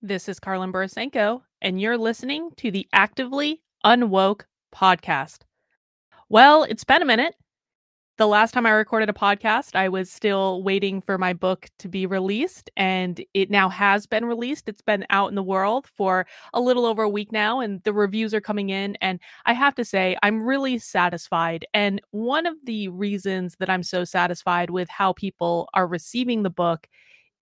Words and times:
This 0.00 0.28
is 0.28 0.38
Karlyn 0.38 0.70
Borysenko, 0.70 1.42
and 1.60 1.80
you're 1.80 1.98
listening 1.98 2.50
to 2.58 2.70
the 2.70 2.86
Actively 2.92 3.62
Unwoke 3.84 4.42
podcast. 4.72 5.38
Well, 6.28 6.62
it's 6.62 6.84
been 6.84 7.02
a 7.02 7.04
minute. 7.04 7.34
The 8.16 8.28
last 8.28 8.52
time 8.52 8.64
I 8.64 8.70
recorded 8.70 9.10
a 9.10 9.12
podcast, 9.12 9.74
I 9.74 9.88
was 9.88 10.08
still 10.08 10.62
waiting 10.62 11.00
for 11.00 11.18
my 11.18 11.32
book 11.32 11.66
to 11.80 11.88
be 11.88 12.06
released, 12.06 12.70
and 12.76 13.20
it 13.34 13.50
now 13.50 13.68
has 13.68 14.06
been 14.06 14.24
released. 14.24 14.68
It's 14.68 14.82
been 14.82 15.04
out 15.10 15.30
in 15.30 15.34
the 15.34 15.42
world 15.42 15.88
for 15.88 16.28
a 16.54 16.60
little 16.60 16.86
over 16.86 17.02
a 17.02 17.08
week 17.08 17.32
now, 17.32 17.58
and 17.58 17.82
the 17.82 17.92
reviews 17.92 18.32
are 18.32 18.40
coming 18.40 18.70
in. 18.70 18.94
And 19.00 19.18
I 19.46 19.52
have 19.52 19.74
to 19.74 19.84
say, 19.84 20.16
I'm 20.22 20.44
really 20.44 20.78
satisfied. 20.78 21.66
And 21.74 22.00
one 22.12 22.46
of 22.46 22.54
the 22.62 22.86
reasons 22.86 23.56
that 23.58 23.68
I'm 23.68 23.82
so 23.82 24.04
satisfied 24.04 24.70
with 24.70 24.88
how 24.88 25.12
people 25.14 25.68
are 25.74 25.88
receiving 25.88 26.44
the 26.44 26.50
book 26.50 26.86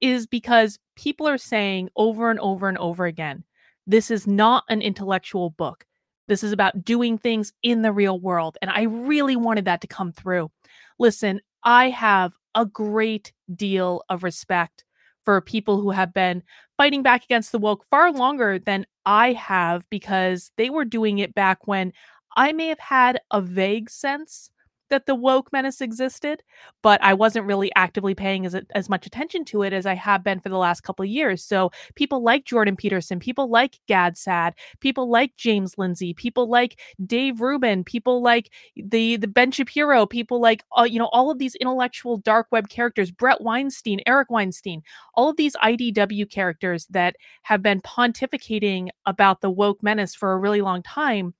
is 0.00 0.26
because 0.26 0.78
people 0.96 1.26
are 1.26 1.38
saying 1.38 1.88
over 1.96 2.30
and 2.30 2.40
over 2.40 2.68
and 2.68 2.78
over 2.78 3.06
again 3.06 3.44
this 3.86 4.10
is 4.10 4.26
not 4.26 4.64
an 4.68 4.82
intellectual 4.82 5.50
book. 5.50 5.86
This 6.28 6.42
is 6.42 6.52
about 6.52 6.84
doing 6.84 7.18
things 7.18 7.52
in 7.62 7.82
the 7.82 7.92
real 7.92 8.18
world. 8.18 8.58
And 8.60 8.70
I 8.70 8.82
really 8.82 9.36
wanted 9.36 9.64
that 9.66 9.80
to 9.82 9.86
come 9.86 10.12
through. 10.12 10.50
Listen, 10.98 11.40
I 11.62 11.90
have 11.90 12.34
a 12.54 12.66
great 12.66 13.32
deal 13.54 14.02
of 14.08 14.24
respect 14.24 14.84
for 15.24 15.40
people 15.40 15.80
who 15.80 15.90
have 15.90 16.12
been 16.12 16.42
fighting 16.76 17.02
back 17.02 17.24
against 17.24 17.52
the 17.52 17.58
woke 17.58 17.84
far 17.84 18.12
longer 18.12 18.58
than 18.58 18.86
I 19.04 19.32
have 19.32 19.88
because 19.90 20.50
they 20.56 20.70
were 20.70 20.84
doing 20.84 21.18
it 21.18 21.34
back 21.34 21.66
when 21.66 21.92
I 22.36 22.52
may 22.52 22.68
have 22.68 22.78
had 22.78 23.20
a 23.30 23.40
vague 23.40 23.88
sense 23.88 24.50
that 24.90 25.06
the 25.06 25.14
woke 25.14 25.52
menace 25.52 25.80
existed, 25.80 26.42
but 26.82 27.02
I 27.02 27.14
wasn't 27.14 27.46
really 27.46 27.70
actively 27.76 28.14
paying 28.14 28.46
as 28.46 28.56
as 28.74 28.88
much 28.88 29.06
attention 29.06 29.44
to 29.46 29.62
it 29.62 29.72
as 29.72 29.86
I 29.86 29.94
have 29.94 30.22
been 30.24 30.40
for 30.40 30.48
the 30.48 30.58
last 30.58 30.82
couple 30.82 31.02
of 31.02 31.08
years. 31.08 31.42
So 31.42 31.70
people 31.94 32.22
like 32.22 32.44
Jordan 32.44 32.76
Peterson, 32.76 33.18
people 33.18 33.50
like 33.50 33.78
Gad 33.88 34.16
Saad, 34.16 34.54
people 34.80 35.10
like 35.10 35.36
James 35.36 35.74
Lindsay, 35.78 36.14
people 36.14 36.48
like 36.48 36.80
Dave 37.04 37.40
Rubin, 37.40 37.84
people 37.84 38.22
like 38.22 38.50
the 38.76 39.16
the 39.16 39.28
Ben 39.28 39.50
Shapiro, 39.50 40.06
people 40.06 40.40
like 40.40 40.62
uh, 40.78 40.84
you 40.84 40.98
know 40.98 41.10
all 41.12 41.30
of 41.30 41.38
these 41.38 41.54
intellectual 41.56 42.18
dark 42.18 42.46
web 42.50 42.68
characters, 42.68 43.10
Bret 43.10 43.40
Weinstein, 43.40 44.00
Eric 44.06 44.30
Weinstein, 44.30 44.82
all 45.14 45.30
of 45.30 45.36
these 45.36 45.56
IDW 45.56 46.30
characters 46.30 46.86
that 46.90 47.16
have 47.42 47.62
been 47.62 47.80
pontificating 47.80 48.88
about 49.06 49.40
the 49.40 49.50
woke 49.50 49.82
menace 49.82 50.14
for 50.14 50.32
a 50.32 50.38
really 50.38 50.60
long 50.60 50.82
time 50.82 51.34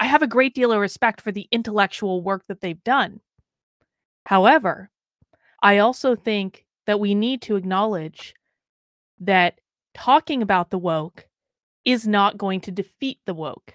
I 0.00 0.06
have 0.06 0.22
a 0.22 0.26
great 0.26 0.54
deal 0.54 0.72
of 0.72 0.80
respect 0.80 1.20
for 1.20 1.30
the 1.30 1.46
intellectual 1.52 2.22
work 2.22 2.44
that 2.48 2.62
they've 2.62 2.82
done. 2.82 3.20
However, 4.24 4.90
I 5.62 5.78
also 5.78 6.16
think 6.16 6.64
that 6.86 6.98
we 6.98 7.14
need 7.14 7.42
to 7.42 7.56
acknowledge 7.56 8.34
that 9.20 9.60
talking 9.94 10.40
about 10.40 10.70
the 10.70 10.78
woke 10.78 11.28
is 11.84 12.06
not 12.06 12.38
going 12.38 12.62
to 12.62 12.70
defeat 12.70 13.18
the 13.26 13.34
woke 13.34 13.74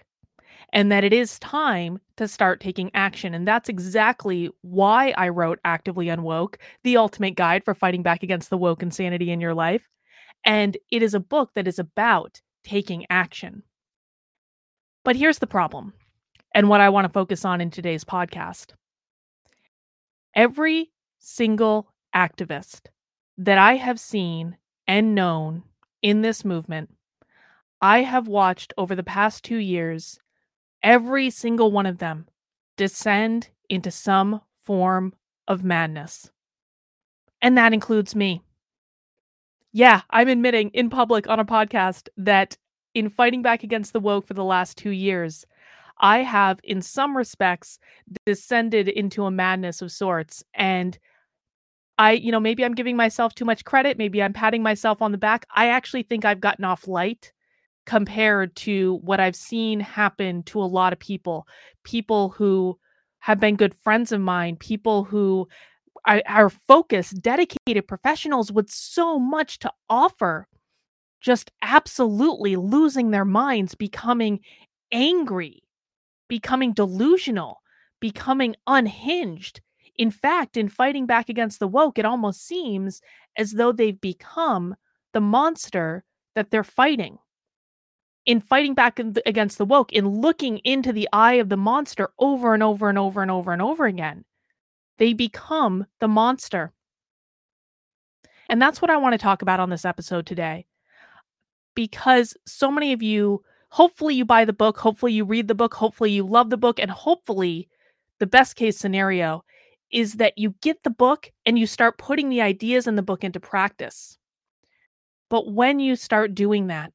and 0.74 0.92
that 0.92 1.04
it 1.04 1.14
is 1.14 1.38
time 1.40 2.00
to 2.18 2.28
start 2.28 2.60
taking 2.60 2.90
action. 2.96 3.36
And 3.36 3.48
that's 3.48 3.70
exactly 3.70 4.50
why 4.62 5.14
I 5.18 5.30
wrote 5.30 5.60
Actively 5.64 6.08
Unwoke, 6.08 6.56
the 6.84 6.98
ultimate 6.98 7.36
guide 7.36 7.64
for 7.64 7.76
fighting 7.76 8.02
back 8.02 8.24
against 8.24 8.50
the 8.50 8.58
woke 8.58 8.82
insanity 8.82 9.32
in 9.32 9.40
your 9.40 9.54
life. 9.54 9.88
And 10.44 10.76
it 10.92 11.04
is 11.04 11.14
a 11.14 11.20
book 11.20 11.52
that 11.54 11.68
is 11.68 11.78
about 11.78 12.42
taking 12.64 13.06
action. 13.12 13.62
But 15.04 15.16
here's 15.16 15.40
the 15.40 15.48
problem 15.48 15.94
and 16.56 16.70
what 16.70 16.80
I 16.80 16.88
want 16.88 17.04
to 17.06 17.12
focus 17.12 17.44
on 17.44 17.60
in 17.60 17.70
today's 17.70 18.06
podcast. 18.06 18.72
Every 20.34 20.92
single 21.20 21.92
activist 22.16 22.88
that 23.38 23.58
I 23.58 23.76
have 23.76 24.00
seen 24.00 24.56
and 24.88 25.14
known 25.14 25.64
in 26.02 26.22
this 26.22 26.46
movement, 26.46 26.92
I 27.82 28.04
have 28.04 28.30
watched 28.30 28.74
over 28.78 28.96
the 28.96 29.04
past 29.04 29.44
two 29.44 29.58
years, 29.58 30.18
every 30.82 31.30
single 31.30 31.72
one 31.72 31.86
of 31.86 31.98
them 31.98 32.26
descend 32.78 33.50
into 33.70 33.92
some 33.92 34.40
form 34.64 35.14
of 35.50 35.66
madness. 35.66 36.32
And 37.42 37.58
that 37.58 37.74
includes 37.74 38.16
me. 38.16 38.42
Yeah, 39.74 40.02
I'm 40.10 40.30
admitting 40.30 40.70
in 40.70 40.90
public 40.90 41.28
on 41.28 41.38
a 41.38 41.46
podcast 41.46 42.08
that 42.16 42.58
in 42.94 43.10
fighting 43.10 43.42
back 43.42 43.62
against 43.62 43.92
the 43.92 44.00
woke 44.00 44.26
for 44.26 44.34
the 44.34 44.44
last 44.44 44.78
two 44.78 44.92
years, 44.92 45.46
I 46.00 46.20
have, 46.20 46.60
in 46.64 46.82
some 46.82 47.16
respects, 47.16 47.80
descended 48.26 48.88
into 48.88 49.26
a 49.26 49.32
madness 49.32 49.82
of 49.82 49.92
sorts. 49.92 50.44
And 50.54 50.98
I, 51.98 52.12
you 52.12 52.32
know, 52.32 52.40
maybe 52.40 52.66
I'm 52.66 52.76
giving 52.76 52.98
myself 52.98 53.34
too 53.34 53.46
much 53.46 53.64
credit. 53.64 53.98
Maybe 53.98 54.22
I'm 54.22 54.34
patting 54.34 54.64
myself 54.64 55.02
on 55.02 55.12
the 55.12 55.18
back. 55.18 55.46
I 55.56 55.70
actually 55.70 56.04
think 56.04 56.26
I've 56.26 56.42
gotten 56.42 56.66
off 56.66 56.88
light 56.88 57.32
compared 57.86 58.56
to 58.56 58.96
what 59.04 59.20
I've 59.20 59.36
seen 59.36 59.80
happen 59.80 60.44
to 60.44 60.62
a 60.62 60.66
lot 60.66 60.92
of 60.92 61.00
people. 61.00 61.48
People 61.84 62.30
who 62.30 62.78
have 63.20 63.40
been 63.40 63.56
good 63.56 63.74
friends 63.76 64.12
of 64.12 64.20
mine, 64.22 64.56
people 64.58 65.06
who 65.06 65.48
are, 66.06 66.50
focused, 66.50 67.22
dedicated 67.22 67.88
professionals 67.88 68.52
with 68.52 68.70
so 68.70 69.18
much 69.18 69.58
to 69.60 69.72
offer, 69.90 70.48
just 71.20 71.50
absolutely 71.64 72.56
losing 72.56 73.10
their 73.10 73.26
minds, 73.26 73.74
becoming 73.74 74.40
angry 74.92 75.65
becoming 76.28 76.74
delusional, 76.74 77.62
becoming 78.00 78.56
unhinged. 78.68 79.62
In 79.98 80.12
fact, 80.12 80.58
in 80.58 80.68
fighting 80.68 81.06
back 81.06 81.30
against 81.30 81.60
the 81.60 81.68
woke, 81.68 81.98
it 81.98 82.06
almost 82.06 82.46
seems 82.46 83.02
as 83.38 83.52
though 83.52 83.72
they've 83.72 84.00
become 84.00 84.76
the 85.14 85.22
monster 85.22 86.04
that 86.36 86.52
they're 86.52 86.64
fighting. 86.64 87.18
In 88.26 88.42
fighting 88.42 88.74
back 88.74 89.00
against 89.00 89.58
the 89.58 89.66
woke, 89.66 89.94
in 89.94 90.08
looking 90.08 90.58
into 90.60 90.92
the 90.92 91.08
eye 91.14 91.34
of 91.36 91.50
the 91.50 91.58
monster 91.58 92.10
over 92.20 92.54
and 92.54 92.64
over 92.64 92.90
and 92.90 92.98
over 92.98 93.22
and 93.22 93.30
over 93.30 93.54
and 93.54 93.62
over 93.62 93.86
again, 93.86 94.26
they 94.98 95.14
become 95.14 95.86
the 96.00 96.08
monster. 96.08 96.74
And 98.50 98.62
that's 98.62 98.82
what 98.82 98.92
I 98.92 98.98
want 98.98 99.14
to 99.14 99.20
talk 99.20 99.42
about 99.42 99.60
on 99.60 99.70
this 99.70 99.86
episode 99.86 100.26
today. 100.26 100.66
Because 101.76 102.36
so 102.46 102.72
many 102.72 102.94
of 102.94 103.04
you 103.04 103.44
hopefully 103.70 104.16
you 104.16 104.26
buy 104.26 104.46
the 104.46 104.54
book, 104.54 104.78
hopefully 104.78 105.14
you 105.14 105.26
read 105.26 105.48
the 105.48 105.56
book, 105.56 105.74
hopefully 105.74 106.12
you 106.12 106.26
love 106.26 106.50
the 106.50 106.58
book, 106.58 106.80
and 106.80 106.92
hopefully 106.92 107.68
the 108.20 108.28
best 108.28 108.56
case 108.56 108.78
scenario 108.78 109.44
is 109.92 110.14
that 110.16 110.38
you 110.38 110.56
get 110.62 110.84
the 110.84 110.90
book 110.90 111.32
and 111.46 111.60
you 111.60 111.68
start 111.68 111.98
putting 111.98 112.30
the 112.30 112.42
ideas 112.42 112.88
in 112.88 112.96
the 112.96 113.02
book 113.02 113.24
into 113.24 113.40
practice. 113.40 114.18
But 115.30 115.52
when 115.52 115.80
you 115.80 115.96
start 115.96 116.36
doing 116.36 116.68
that, 116.68 116.92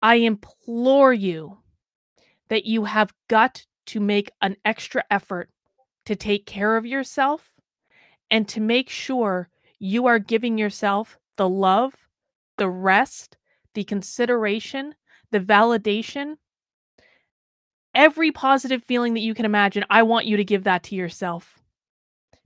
I 0.00 0.16
implore 0.16 1.12
you 1.12 1.58
that 2.48 2.66
you 2.66 2.84
have 2.84 3.12
got 3.28 3.64
to 3.86 4.00
make 4.00 4.30
an 4.40 4.56
extra 4.64 5.04
effort 5.10 5.50
to 6.06 6.16
take 6.16 6.46
care 6.46 6.76
of 6.76 6.86
yourself 6.86 7.52
and 8.30 8.48
to 8.48 8.60
make 8.60 8.90
sure 8.90 9.48
you 9.78 10.06
are 10.06 10.18
giving 10.18 10.58
yourself 10.58 11.18
the 11.36 11.48
love, 11.48 11.94
the 12.58 12.68
rest, 12.68 13.36
the 13.74 13.84
consideration, 13.84 14.94
the 15.32 15.40
validation, 15.40 16.36
every 17.94 18.30
positive 18.30 18.84
feeling 18.84 19.14
that 19.14 19.20
you 19.20 19.34
can 19.34 19.44
imagine, 19.44 19.84
I 19.90 20.04
want 20.04 20.26
you 20.26 20.36
to 20.36 20.44
give 20.44 20.64
that 20.64 20.84
to 20.84 20.94
yourself. 20.94 21.58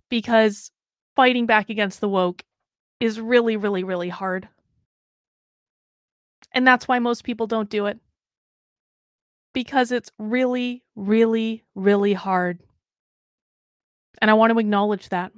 Because 0.08 0.70
fighting 1.14 1.46
back 1.46 1.68
against 1.68 2.00
the 2.00 2.08
woke 2.08 2.42
is 3.00 3.20
really, 3.20 3.56
really, 3.56 3.84
really 3.84 4.08
hard. 4.08 4.48
And 6.52 6.66
that's 6.66 6.88
why 6.88 6.98
most 6.98 7.24
people 7.24 7.46
don't 7.46 7.68
do 7.68 7.86
it. 7.86 7.98
Because 9.52 9.92
it's 9.92 10.10
really, 10.18 10.84
really, 10.94 11.64
really 11.74 12.12
hard. 12.14 12.60
And 14.22 14.30
I 14.30 14.34
want 14.34 14.52
to 14.52 14.58
acknowledge 14.58 15.08
that. 15.10 15.32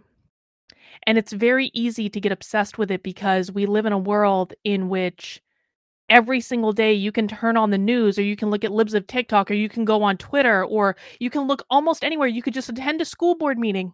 And 1.05 1.17
it's 1.17 1.33
very 1.33 1.71
easy 1.73 2.09
to 2.11 2.21
get 2.21 2.33
obsessed 2.33 2.79
with 2.79 2.91
it 2.91 3.03
because 3.03 3.51
we 3.51 3.67
live 3.67 3.87
in 3.87 3.93
a 3.93 3.99
world 3.99 4.55
in 4.65 4.89
which 4.89 5.41
every 6.09 6.41
single 6.41 6.73
day 6.73 6.93
you 6.93 7.13
can 7.13 7.29
turn 7.29 7.57
on 7.57 7.71
the 7.71 7.79
news 7.79 8.19
or 8.19 8.23
you 8.23 8.37
can 8.37 8.51
look 8.51 8.65
at 8.65 8.73
libs 8.73 8.95
of 8.95 9.07
TikTok 9.07 9.51
or 9.51 9.55
you 9.55 9.69
can 9.69 9.85
go 9.85 10.03
on 10.03 10.17
Twitter 10.17 10.65
or 10.65 10.97
you 11.19 11.31
can 11.31 11.43
look 11.47 11.65
almost 11.71 12.05
anywhere. 12.05 12.29
You 12.29 12.43
could 12.43 12.55
just 12.55 12.69
attend 12.69 13.01
a 13.01 13.05
school 13.05 13.35
board 13.35 13.59
meeting. 13.59 13.93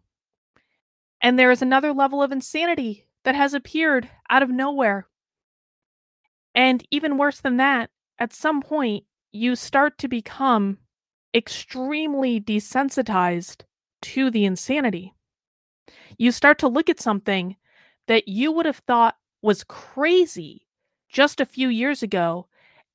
And 1.21 1.39
there 1.39 1.51
is 1.51 1.63
another 1.63 1.93
level 1.93 2.23
of 2.23 2.33
insanity 2.33 3.07
that 3.25 3.35
has 3.35 3.55
appeared 3.55 4.09
out 4.31 4.43
of 4.43 4.51
nowhere. 4.51 5.09
And 6.55 6.87
even 6.91 7.19
worse 7.19 7.41
than 7.41 7.57
that, 7.57 7.91
at 8.19 8.33
some 8.33 8.61
point, 8.61 9.05
you 9.33 9.57
start 9.57 9.99
to 9.99 10.09
become 10.09 10.79
extremely 11.35 12.41
desensitized 12.41 13.63
to 14.03 14.31
the 14.31 14.45
insanity. 14.45 15.15
You 16.17 16.31
start 16.31 16.59
to 16.61 16.69
look 16.69 16.89
at 16.89 17.01
something 17.01 17.57
that 18.07 18.29
you 18.29 18.53
would 18.53 18.67
have 18.67 18.83
thought 18.87 19.17
was 19.43 19.65
crazy 19.65 20.64
just 21.15 21.41
a 21.41 21.47
few 21.47 21.69
years 21.69 22.03
ago, 22.03 22.49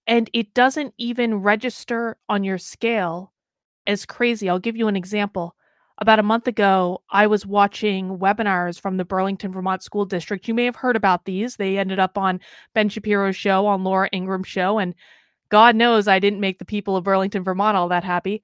and 0.05 0.29
it 0.33 0.53
doesn't 0.53 0.93
even 0.97 1.35
register 1.35 2.17
on 2.27 2.43
your 2.43 2.57
scale 2.57 3.31
as 3.87 4.05
crazy. 4.05 4.49
I'll 4.49 4.59
give 4.59 4.75
you 4.75 4.89
an 4.89 4.97
example. 4.97 5.55
about 6.01 6.19
a 6.19 6.23
month 6.23 6.47
ago, 6.47 7.01
I 7.09 7.27
was 7.27 7.45
watching 7.45 8.19
webinars 8.19 8.79
from 8.79 8.97
the 8.97 9.05
Burlington, 9.05 9.51
Vermont 9.51 9.83
School 9.83 10.05
District. 10.05 10.47
You 10.47 10.53
may 10.53 10.65
have 10.65 10.75
heard 10.75 10.95
about 10.95 11.25
these. 11.25 11.55
They 11.55 11.77
ended 11.77 11.99
up 11.99 12.17
on 12.17 12.39
Ben 12.73 12.89
Shapiro's 12.89 13.35
show, 13.35 13.65
on 13.65 13.83
Laura 13.83 14.09
Ingraham's 14.13 14.47
show, 14.47 14.79
and 14.79 14.95
God 15.49 15.75
knows 15.75 16.07
I 16.07 16.19
didn't 16.19 16.39
make 16.41 16.59
the 16.59 16.65
people 16.65 16.95
of 16.97 17.05
Burlington, 17.05 17.43
Vermont 17.43 17.77
all 17.77 17.89
that 17.89 18.03
happy. 18.03 18.43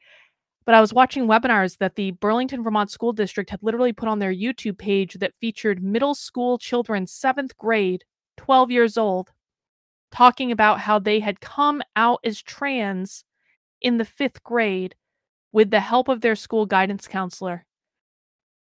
But 0.65 0.75
I 0.75 0.81
was 0.81 0.93
watching 0.93 1.27
webinars 1.27 1.77
that 1.79 1.95
the 1.95 2.11
Burlington, 2.11 2.63
Vermont 2.63 2.91
School 2.91 3.13
District 3.13 3.49
had 3.49 3.61
literally 3.61 3.93
put 3.93 4.09
on 4.09 4.19
their 4.19 4.33
YouTube 4.33 4.77
page 4.77 5.15
that 5.15 5.35
featured 5.39 5.83
middle 5.83 6.15
school 6.15 6.57
children, 6.57 7.07
seventh 7.07 7.57
grade, 7.57 8.03
12 8.37 8.71
years 8.71 8.97
old, 8.97 9.31
talking 10.15 10.49
about 10.49 10.79
how 10.79 10.97
they 10.97 11.19
had 11.19 11.41
come 11.41 11.81
out 11.97 12.21
as 12.23 12.41
trans 12.41 13.25
in 13.81 13.97
the 13.97 14.05
fifth 14.05 14.41
grade 14.43 14.95
with 15.51 15.71
the 15.71 15.81
help 15.81 16.07
of 16.07 16.21
their 16.21 16.37
school 16.37 16.65
guidance 16.65 17.05
counselor. 17.05 17.65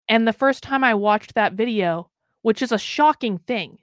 And 0.08 0.26
the 0.26 0.32
first 0.32 0.62
time 0.62 0.82
I 0.82 0.94
watched 0.94 1.34
that 1.34 1.52
video, 1.52 2.08
which 2.40 2.62
is 2.62 2.72
a 2.72 2.78
shocking 2.78 3.36
thing, 3.36 3.76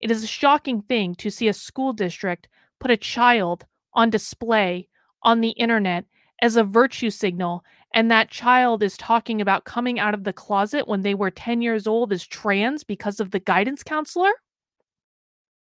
it 0.00 0.10
is 0.10 0.24
a 0.24 0.26
shocking 0.26 0.82
thing 0.82 1.14
to 1.16 1.30
see 1.30 1.46
a 1.46 1.52
school 1.52 1.92
district 1.92 2.48
put 2.80 2.90
a 2.90 2.96
child 2.96 3.66
on 3.94 4.10
display 4.10 4.88
on 5.22 5.42
the 5.42 5.50
internet 5.50 6.06
as 6.42 6.56
a 6.56 6.64
virtue 6.64 7.10
signal, 7.10 7.62
and 7.94 8.10
that 8.10 8.30
child 8.30 8.82
is 8.82 8.96
talking 8.96 9.40
about 9.40 9.64
coming 9.64 10.00
out 10.00 10.14
of 10.14 10.24
the 10.24 10.32
closet 10.32 10.88
when 10.88 11.02
they 11.02 11.14
were 11.14 11.30
10 11.30 11.62
years 11.62 11.86
old 11.86 12.12
as 12.12 12.26
trans 12.26 12.82
because 12.82 13.20
of 13.20 13.30
the 13.30 13.38
guidance 13.38 13.84
counselor. 13.84 14.32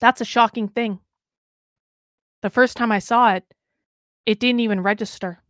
That's 0.00 0.20
a 0.20 0.24
shocking 0.24 0.68
thing. 0.68 1.00
The 2.42 2.50
first 2.50 2.76
time 2.76 2.92
I 2.92 2.98
saw 2.98 3.34
it, 3.34 3.44
it 4.26 4.38
didn't 4.38 4.60
even 4.60 4.80
register. 4.82 5.42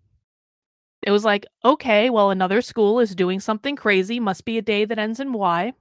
It 1.02 1.10
was 1.10 1.24
like, 1.24 1.46
okay, 1.64 2.10
well, 2.10 2.30
another 2.30 2.60
school 2.60 2.98
is 2.98 3.14
doing 3.14 3.40
something 3.40 3.76
crazy, 3.76 4.18
must 4.18 4.44
be 4.44 4.58
a 4.58 4.62
day 4.62 4.84
that 4.84 4.98
ends 4.98 5.20
in 5.20 5.32
Y. 5.32 5.72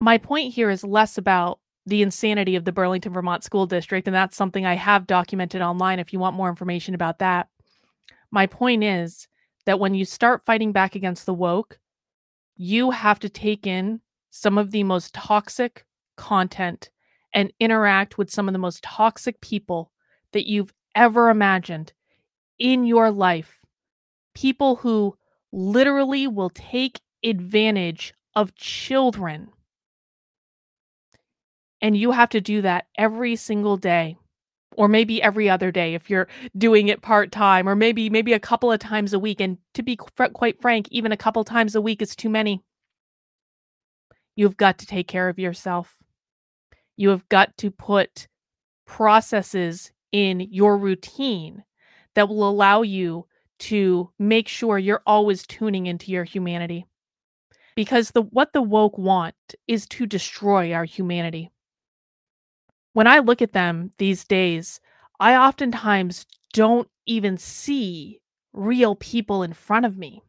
My 0.00 0.18
point 0.18 0.54
here 0.54 0.70
is 0.70 0.82
less 0.82 1.16
about 1.18 1.60
the 1.86 2.02
insanity 2.02 2.56
of 2.56 2.64
the 2.64 2.72
Burlington, 2.72 3.12
Vermont 3.12 3.44
School 3.44 3.66
District, 3.66 4.06
and 4.06 4.14
that's 4.14 4.36
something 4.36 4.66
I 4.66 4.74
have 4.74 5.06
documented 5.06 5.62
online 5.62 5.98
if 5.98 6.12
you 6.12 6.18
want 6.18 6.36
more 6.36 6.48
information 6.48 6.94
about 6.94 7.18
that. 7.18 7.48
My 8.30 8.46
point 8.46 8.84
is 8.84 9.28
that 9.66 9.80
when 9.80 9.94
you 9.94 10.04
start 10.04 10.44
fighting 10.44 10.72
back 10.72 10.94
against 10.94 11.26
the 11.26 11.34
woke, 11.34 11.78
you 12.56 12.90
have 12.90 13.18
to 13.20 13.28
take 13.28 13.66
in 13.66 14.00
some 14.30 14.58
of 14.58 14.70
the 14.70 14.84
most 14.84 15.14
toxic 15.14 15.84
content 16.16 16.90
and 17.32 17.52
interact 17.60 18.18
with 18.18 18.30
some 18.30 18.48
of 18.48 18.52
the 18.52 18.58
most 18.58 18.82
toxic 18.82 19.40
people 19.40 19.90
that 20.32 20.48
you've 20.48 20.72
ever 20.94 21.30
imagined 21.30 21.92
in 22.58 22.84
your 22.84 23.10
life. 23.10 23.60
People 24.34 24.76
who 24.76 25.16
literally 25.52 26.26
will 26.26 26.50
take 26.50 27.00
advantage 27.24 28.14
of 28.34 28.54
children. 28.54 29.48
And 31.80 31.96
you 31.96 32.10
have 32.12 32.28
to 32.30 32.40
do 32.40 32.62
that 32.62 32.86
every 32.96 33.36
single 33.36 33.76
day 33.76 34.16
or 34.76 34.86
maybe 34.86 35.22
every 35.22 35.48
other 35.50 35.72
day 35.72 35.94
if 35.94 36.08
you're 36.08 36.28
doing 36.56 36.88
it 36.88 37.02
part 37.02 37.32
time 37.32 37.68
or 37.68 37.74
maybe 37.74 38.08
maybe 38.08 38.32
a 38.32 38.38
couple 38.38 38.70
of 38.70 38.78
times 38.78 39.12
a 39.12 39.18
week. 39.18 39.40
And 39.40 39.58
to 39.74 39.82
be 39.82 39.96
quite 39.96 40.60
frank 40.60 40.86
even 40.90 41.12
a 41.12 41.16
couple 41.16 41.42
times 41.44 41.74
a 41.74 41.80
week 41.80 42.02
is 42.02 42.14
too 42.14 42.28
many. 42.28 42.62
You've 44.36 44.56
got 44.56 44.78
to 44.78 44.86
take 44.86 45.08
care 45.08 45.28
of 45.28 45.38
yourself 45.38 45.96
you 47.00 47.08
have 47.08 47.26
got 47.30 47.56
to 47.56 47.70
put 47.70 48.28
processes 48.86 49.90
in 50.12 50.38
your 50.38 50.76
routine 50.76 51.64
that 52.14 52.28
will 52.28 52.46
allow 52.46 52.82
you 52.82 53.26
to 53.58 54.10
make 54.18 54.46
sure 54.46 54.78
you're 54.78 55.02
always 55.06 55.46
tuning 55.46 55.86
into 55.86 56.12
your 56.12 56.24
humanity. 56.24 56.84
Because 57.74 58.10
the 58.10 58.20
what 58.20 58.52
the 58.52 58.60
woke 58.60 58.98
want 58.98 59.34
is 59.66 59.86
to 59.86 60.04
destroy 60.04 60.74
our 60.74 60.84
humanity. 60.84 61.50
When 62.92 63.06
I 63.06 63.20
look 63.20 63.40
at 63.40 63.52
them 63.52 63.92
these 63.96 64.24
days, 64.24 64.78
I 65.18 65.36
oftentimes 65.36 66.26
don't 66.52 66.88
even 67.06 67.38
see 67.38 68.20
real 68.52 68.94
people 68.94 69.42
in 69.42 69.54
front 69.54 69.86
of 69.86 69.96
me 69.96 70.22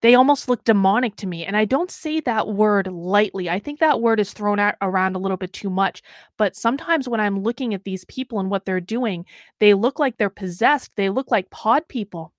they 0.00 0.14
almost 0.14 0.48
look 0.48 0.64
demonic 0.64 1.16
to 1.16 1.26
me. 1.26 1.44
And 1.44 1.56
I 1.56 1.64
don't 1.64 1.90
say 1.90 2.20
that 2.20 2.48
word 2.48 2.86
lightly. 2.86 3.50
I 3.50 3.58
think 3.58 3.80
that 3.80 4.00
word 4.00 4.20
is 4.20 4.32
thrown 4.32 4.58
out 4.58 4.76
around 4.80 5.16
a 5.16 5.18
little 5.18 5.36
bit 5.36 5.52
too 5.52 5.70
much. 5.70 6.02
But 6.36 6.56
sometimes 6.56 7.08
when 7.08 7.20
I'm 7.20 7.42
looking 7.42 7.74
at 7.74 7.84
these 7.84 8.04
people 8.04 8.38
and 8.38 8.50
what 8.50 8.64
they're 8.64 8.80
doing, 8.80 9.24
they 9.58 9.74
look 9.74 9.98
like 9.98 10.16
they're 10.16 10.30
possessed. 10.30 10.92
They 10.96 11.10
look 11.10 11.30
like 11.30 11.50
pod 11.50 11.88
people. 11.88 12.32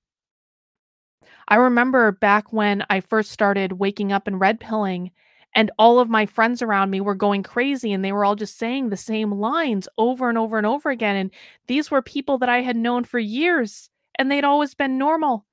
I 1.47 1.55
remember 1.55 2.11
back 2.11 2.53
when 2.53 2.85
I 2.89 3.01
first 3.01 3.31
started 3.31 3.73
waking 3.73 4.11
up 4.11 4.27
and 4.27 4.39
red 4.39 4.59
pilling, 4.59 5.11
and 5.55 5.71
all 5.79 5.99
of 5.99 6.09
my 6.09 6.25
friends 6.25 6.61
around 6.61 6.91
me 6.91 7.01
were 7.01 7.15
going 7.15 7.43
crazy 7.43 7.91
and 7.91 8.05
they 8.05 8.11
were 8.11 8.23
all 8.23 8.35
just 8.35 8.57
saying 8.57 8.89
the 8.89 8.97
same 8.97 9.31
lines 9.31 9.87
over 9.97 10.29
and 10.29 10.37
over 10.37 10.57
and 10.57 10.67
over 10.67 10.89
again. 10.89 11.15
And 11.15 11.31
these 11.67 11.89
were 11.89 12.01
people 12.01 12.37
that 12.37 12.49
I 12.49 12.61
had 12.61 12.77
known 12.77 13.03
for 13.03 13.19
years 13.19 13.89
and 14.19 14.31
they'd 14.31 14.43
always 14.43 14.75
been 14.75 14.97
normal. 14.97 15.45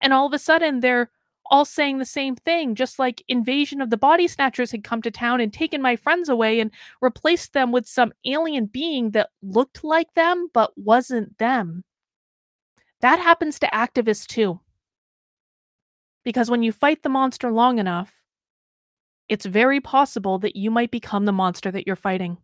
And 0.00 0.12
all 0.12 0.26
of 0.26 0.32
a 0.34 0.38
sudden, 0.38 0.80
they're 0.80 1.10
all 1.50 1.64
saying 1.64 1.98
the 1.98 2.04
same 2.04 2.36
thing, 2.36 2.74
just 2.74 2.98
like 2.98 3.22
Invasion 3.28 3.80
of 3.80 3.90
the 3.90 3.96
Body 3.96 4.28
Snatchers 4.28 4.70
had 4.70 4.84
come 4.84 5.02
to 5.02 5.10
town 5.10 5.40
and 5.40 5.52
taken 5.52 5.80
my 5.80 5.96
friends 5.96 6.28
away 6.28 6.60
and 6.60 6.70
replaced 7.00 7.52
them 7.52 7.72
with 7.72 7.86
some 7.86 8.12
alien 8.24 8.66
being 8.66 9.10
that 9.12 9.30
looked 9.42 9.82
like 9.82 10.12
them 10.14 10.48
but 10.52 10.72
wasn't 10.76 11.38
them. 11.38 11.84
That 13.00 13.18
happens 13.18 13.58
to 13.60 13.66
activists 13.68 14.26
too. 14.26 14.60
Because 16.24 16.50
when 16.50 16.62
you 16.62 16.72
fight 16.72 17.02
the 17.02 17.08
monster 17.08 17.50
long 17.50 17.78
enough, 17.78 18.12
it's 19.28 19.46
very 19.46 19.80
possible 19.80 20.38
that 20.40 20.56
you 20.56 20.70
might 20.70 20.90
become 20.90 21.24
the 21.24 21.32
monster 21.32 21.70
that 21.70 21.86
you're 21.86 21.96
fighting. 21.96 22.38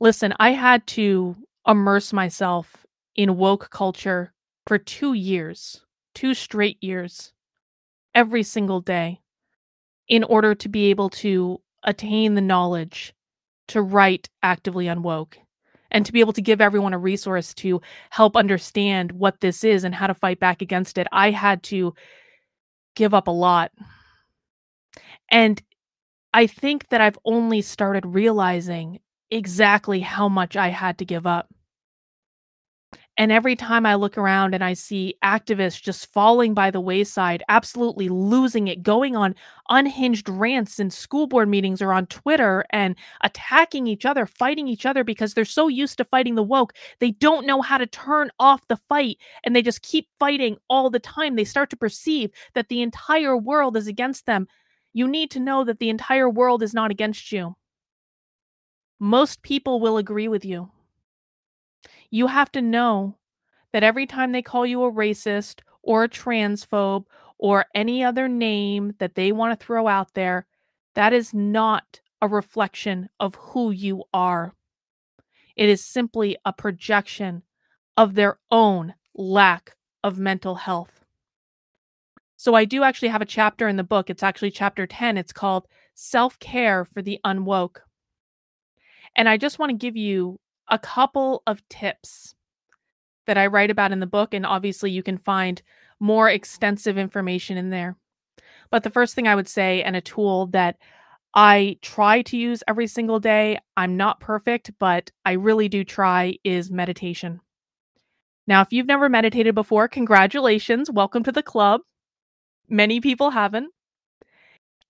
Listen, 0.00 0.34
I 0.38 0.50
had 0.50 0.86
to 0.88 1.36
immerse 1.66 2.12
myself 2.12 2.84
in 3.14 3.36
woke 3.36 3.70
culture 3.70 4.32
for 4.66 4.78
two 4.78 5.12
years 5.12 5.80
two 6.14 6.34
straight 6.34 6.82
years, 6.82 7.32
every 8.14 8.42
single 8.42 8.80
day, 8.80 9.20
in 10.08 10.24
order 10.24 10.54
to 10.54 10.68
be 10.68 10.90
able 10.90 11.08
to 11.08 11.60
attain 11.82 12.34
the 12.34 12.40
knowledge 12.40 13.14
to 13.68 13.82
write 13.82 14.28
actively 14.42 14.86
unwoke 14.86 15.38
and 15.90 16.04
to 16.06 16.12
be 16.12 16.20
able 16.20 16.32
to 16.32 16.42
give 16.42 16.60
everyone 16.60 16.94
a 16.94 16.98
resource 16.98 17.54
to 17.54 17.80
help 18.10 18.36
understand 18.36 19.12
what 19.12 19.40
this 19.40 19.62
is 19.62 19.84
and 19.84 19.94
how 19.94 20.06
to 20.06 20.14
fight 20.14 20.40
back 20.40 20.62
against 20.62 20.98
it. 20.98 21.06
I 21.12 21.30
had 21.30 21.62
to 21.64 21.94
give 22.96 23.14
up 23.14 23.28
a 23.28 23.32
lot. 23.32 23.72
And 25.30 25.62
I 26.34 26.46
think 26.46 26.88
that 26.88 27.00
I've 27.00 27.18
only 27.24 27.62
started 27.62 28.06
realizing 28.06 29.00
exactly 29.30 30.00
how 30.00 30.28
much 30.28 30.56
I 30.56 30.68
had 30.68 30.98
to 30.98 31.04
give 31.04 31.26
up. 31.26 31.48
And 33.22 33.30
every 33.30 33.54
time 33.54 33.86
I 33.86 33.94
look 33.94 34.18
around 34.18 34.52
and 34.52 34.64
I 34.64 34.72
see 34.72 35.14
activists 35.22 35.80
just 35.80 36.10
falling 36.12 36.54
by 36.54 36.72
the 36.72 36.80
wayside, 36.80 37.44
absolutely 37.48 38.08
losing 38.08 38.66
it, 38.66 38.82
going 38.82 39.14
on 39.14 39.36
unhinged 39.68 40.28
rants 40.28 40.80
in 40.80 40.90
school 40.90 41.28
board 41.28 41.48
meetings 41.48 41.80
or 41.80 41.92
on 41.92 42.06
Twitter 42.06 42.64
and 42.70 42.96
attacking 43.20 43.86
each 43.86 44.04
other, 44.04 44.26
fighting 44.26 44.66
each 44.66 44.84
other 44.84 45.04
because 45.04 45.34
they're 45.34 45.44
so 45.44 45.68
used 45.68 45.98
to 45.98 46.04
fighting 46.04 46.34
the 46.34 46.42
woke, 46.42 46.72
they 46.98 47.12
don't 47.12 47.46
know 47.46 47.62
how 47.62 47.78
to 47.78 47.86
turn 47.86 48.28
off 48.40 48.66
the 48.66 48.76
fight 48.88 49.18
and 49.44 49.54
they 49.54 49.62
just 49.62 49.82
keep 49.82 50.08
fighting 50.18 50.56
all 50.68 50.90
the 50.90 50.98
time. 50.98 51.36
They 51.36 51.44
start 51.44 51.70
to 51.70 51.76
perceive 51.76 52.32
that 52.54 52.70
the 52.70 52.82
entire 52.82 53.36
world 53.36 53.76
is 53.76 53.86
against 53.86 54.26
them. 54.26 54.48
You 54.92 55.06
need 55.06 55.30
to 55.30 55.38
know 55.38 55.62
that 55.62 55.78
the 55.78 55.90
entire 55.90 56.28
world 56.28 56.60
is 56.60 56.74
not 56.74 56.90
against 56.90 57.30
you. 57.30 57.54
Most 58.98 59.42
people 59.42 59.78
will 59.78 59.96
agree 59.96 60.26
with 60.26 60.44
you 60.44 60.72
you 62.12 62.26
have 62.26 62.52
to 62.52 62.62
know 62.62 63.16
that 63.72 63.82
every 63.82 64.06
time 64.06 64.30
they 64.32 64.42
call 64.42 64.66
you 64.66 64.84
a 64.84 64.92
racist 64.92 65.60
or 65.82 66.04
a 66.04 66.08
transphobe 66.08 67.06
or 67.38 67.64
any 67.74 68.04
other 68.04 68.28
name 68.28 68.94
that 68.98 69.14
they 69.14 69.32
want 69.32 69.58
to 69.58 69.66
throw 69.66 69.88
out 69.88 70.12
there, 70.12 70.46
that 70.94 71.14
is 71.14 71.32
not 71.32 72.00
a 72.20 72.28
reflection 72.28 73.08
of 73.18 73.34
who 73.36 73.70
you 73.70 74.04
are. 74.12 74.54
It 75.56 75.70
is 75.70 75.84
simply 75.84 76.36
a 76.44 76.52
projection 76.52 77.42
of 77.96 78.14
their 78.14 78.38
own 78.50 78.94
lack 79.14 79.74
of 80.04 80.18
mental 80.18 80.54
health. 80.54 81.00
So, 82.36 82.54
I 82.54 82.64
do 82.66 82.82
actually 82.82 83.08
have 83.08 83.22
a 83.22 83.26
chapter 83.26 83.68
in 83.68 83.76
the 83.76 83.84
book. 83.84 84.10
It's 84.10 84.22
actually 84.22 84.50
chapter 84.50 84.86
10. 84.86 85.16
It's 85.16 85.32
called 85.32 85.66
Self 85.94 86.38
Care 86.40 86.84
for 86.84 87.00
the 87.00 87.20
Unwoke. 87.24 87.78
And 89.16 89.28
I 89.28 89.36
just 89.36 89.58
want 89.58 89.70
to 89.70 89.76
give 89.76 89.96
you 89.96 90.40
a 90.72 90.78
couple 90.78 91.42
of 91.46 91.62
tips 91.68 92.34
that 93.26 93.38
I 93.38 93.46
write 93.46 93.70
about 93.70 93.92
in 93.92 94.00
the 94.00 94.06
book. 94.06 94.34
And 94.34 94.44
obviously, 94.44 94.90
you 94.90 95.02
can 95.02 95.18
find 95.18 95.62
more 96.00 96.28
extensive 96.28 96.98
information 96.98 97.56
in 97.56 97.70
there. 97.70 97.96
But 98.70 98.82
the 98.82 98.90
first 98.90 99.14
thing 99.14 99.28
I 99.28 99.36
would 99.36 99.46
say, 99.46 99.82
and 99.82 99.94
a 99.94 100.00
tool 100.00 100.46
that 100.48 100.78
I 101.34 101.78
try 101.82 102.22
to 102.22 102.36
use 102.36 102.64
every 102.66 102.86
single 102.86 103.20
day, 103.20 103.58
I'm 103.76 103.96
not 103.96 104.18
perfect, 104.18 104.72
but 104.78 105.10
I 105.24 105.32
really 105.32 105.68
do 105.68 105.84
try, 105.84 106.38
is 106.42 106.70
meditation. 106.70 107.40
Now, 108.46 108.62
if 108.62 108.72
you've 108.72 108.86
never 108.86 109.08
meditated 109.08 109.54
before, 109.54 109.88
congratulations. 109.88 110.90
Welcome 110.90 111.22
to 111.24 111.32
the 111.32 111.42
club. 111.42 111.82
Many 112.68 113.00
people 113.00 113.30
haven't. 113.30 113.72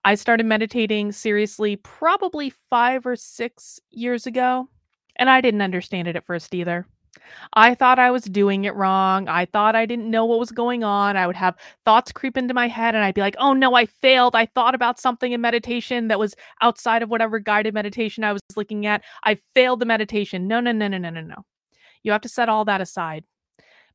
I 0.05 0.15
started 0.15 0.45
meditating 0.45 1.11
seriously 1.11 1.75
probably 1.75 2.53
five 2.69 3.05
or 3.05 3.15
six 3.15 3.79
years 3.89 4.25
ago, 4.25 4.69
and 5.15 5.29
I 5.29 5.41
didn't 5.41 5.61
understand 5.61 6.07
it 6.07 6.15
at 6.15 6.25
first 6.25 6.53
either. 6.53 6.85
I 7.53 7.75
thought 7.75 7.99
I 7.99 8.11
was 8.11 8.23
doing 8.23 8.65
it 8.65 8.75
wrong. 8.75 9.27
I 9.27 9.45
thought 9.45 9.75
I 9.75 9.85
didn't 9.85 10.09
know 10.09 10.25
what 10.25 10.39
was 10.39 10.51
going 10.51 10.83
on. 10.83 11.15
I 11.15 11.27
would 11.27 11.35
have 11.35 11.55
thoughts 11.85 12.11
creep 12.11 12.37
into 12.37 12.53
my 12.53 12.67
head, 12.67 12.95
and 12.95 13.03
I'd 13.03 13.15
be 13.15 13.21
like, 13.21 13.35
oh 13.37 13.53
no, 13.53 13.75
I 13.75 13.85
failed. 13.85 14.35
I 14.35 14.47
thought 14.47 14.75
about 14.75 14.99
something 14.99 15.31
in 15.31 15.41
meditation 15.41 16.07
that 16.07 16.19
was 16.19 16.35
outside 16.61 17.03
of 17.03 17.09
whatever 17.09 17.39
guided 17.39 17.73
meditation 17.73 18.23
I 18.23 18.33
was 18.33 18.41
looking 18.55 18.85
at. 18.85 19.03
I 19.23 19.35
failed 19.53 19.79
the 19.79 19.85
meditation. 19.85 20.47
No, 20.47 20.59
no, 20.59 20.71
no, 20.71 20.87
no, 20.87 20.97
no, 20.97 21.09
no, 21.09 21.21
no. 21.21 21.45
You 22.01 22.11
have 22.11 22.21
to 22.21 22.29
set 22.29 22.49
all 22.49 22.65
that 22.65 22.81
aside. 22.81 23.23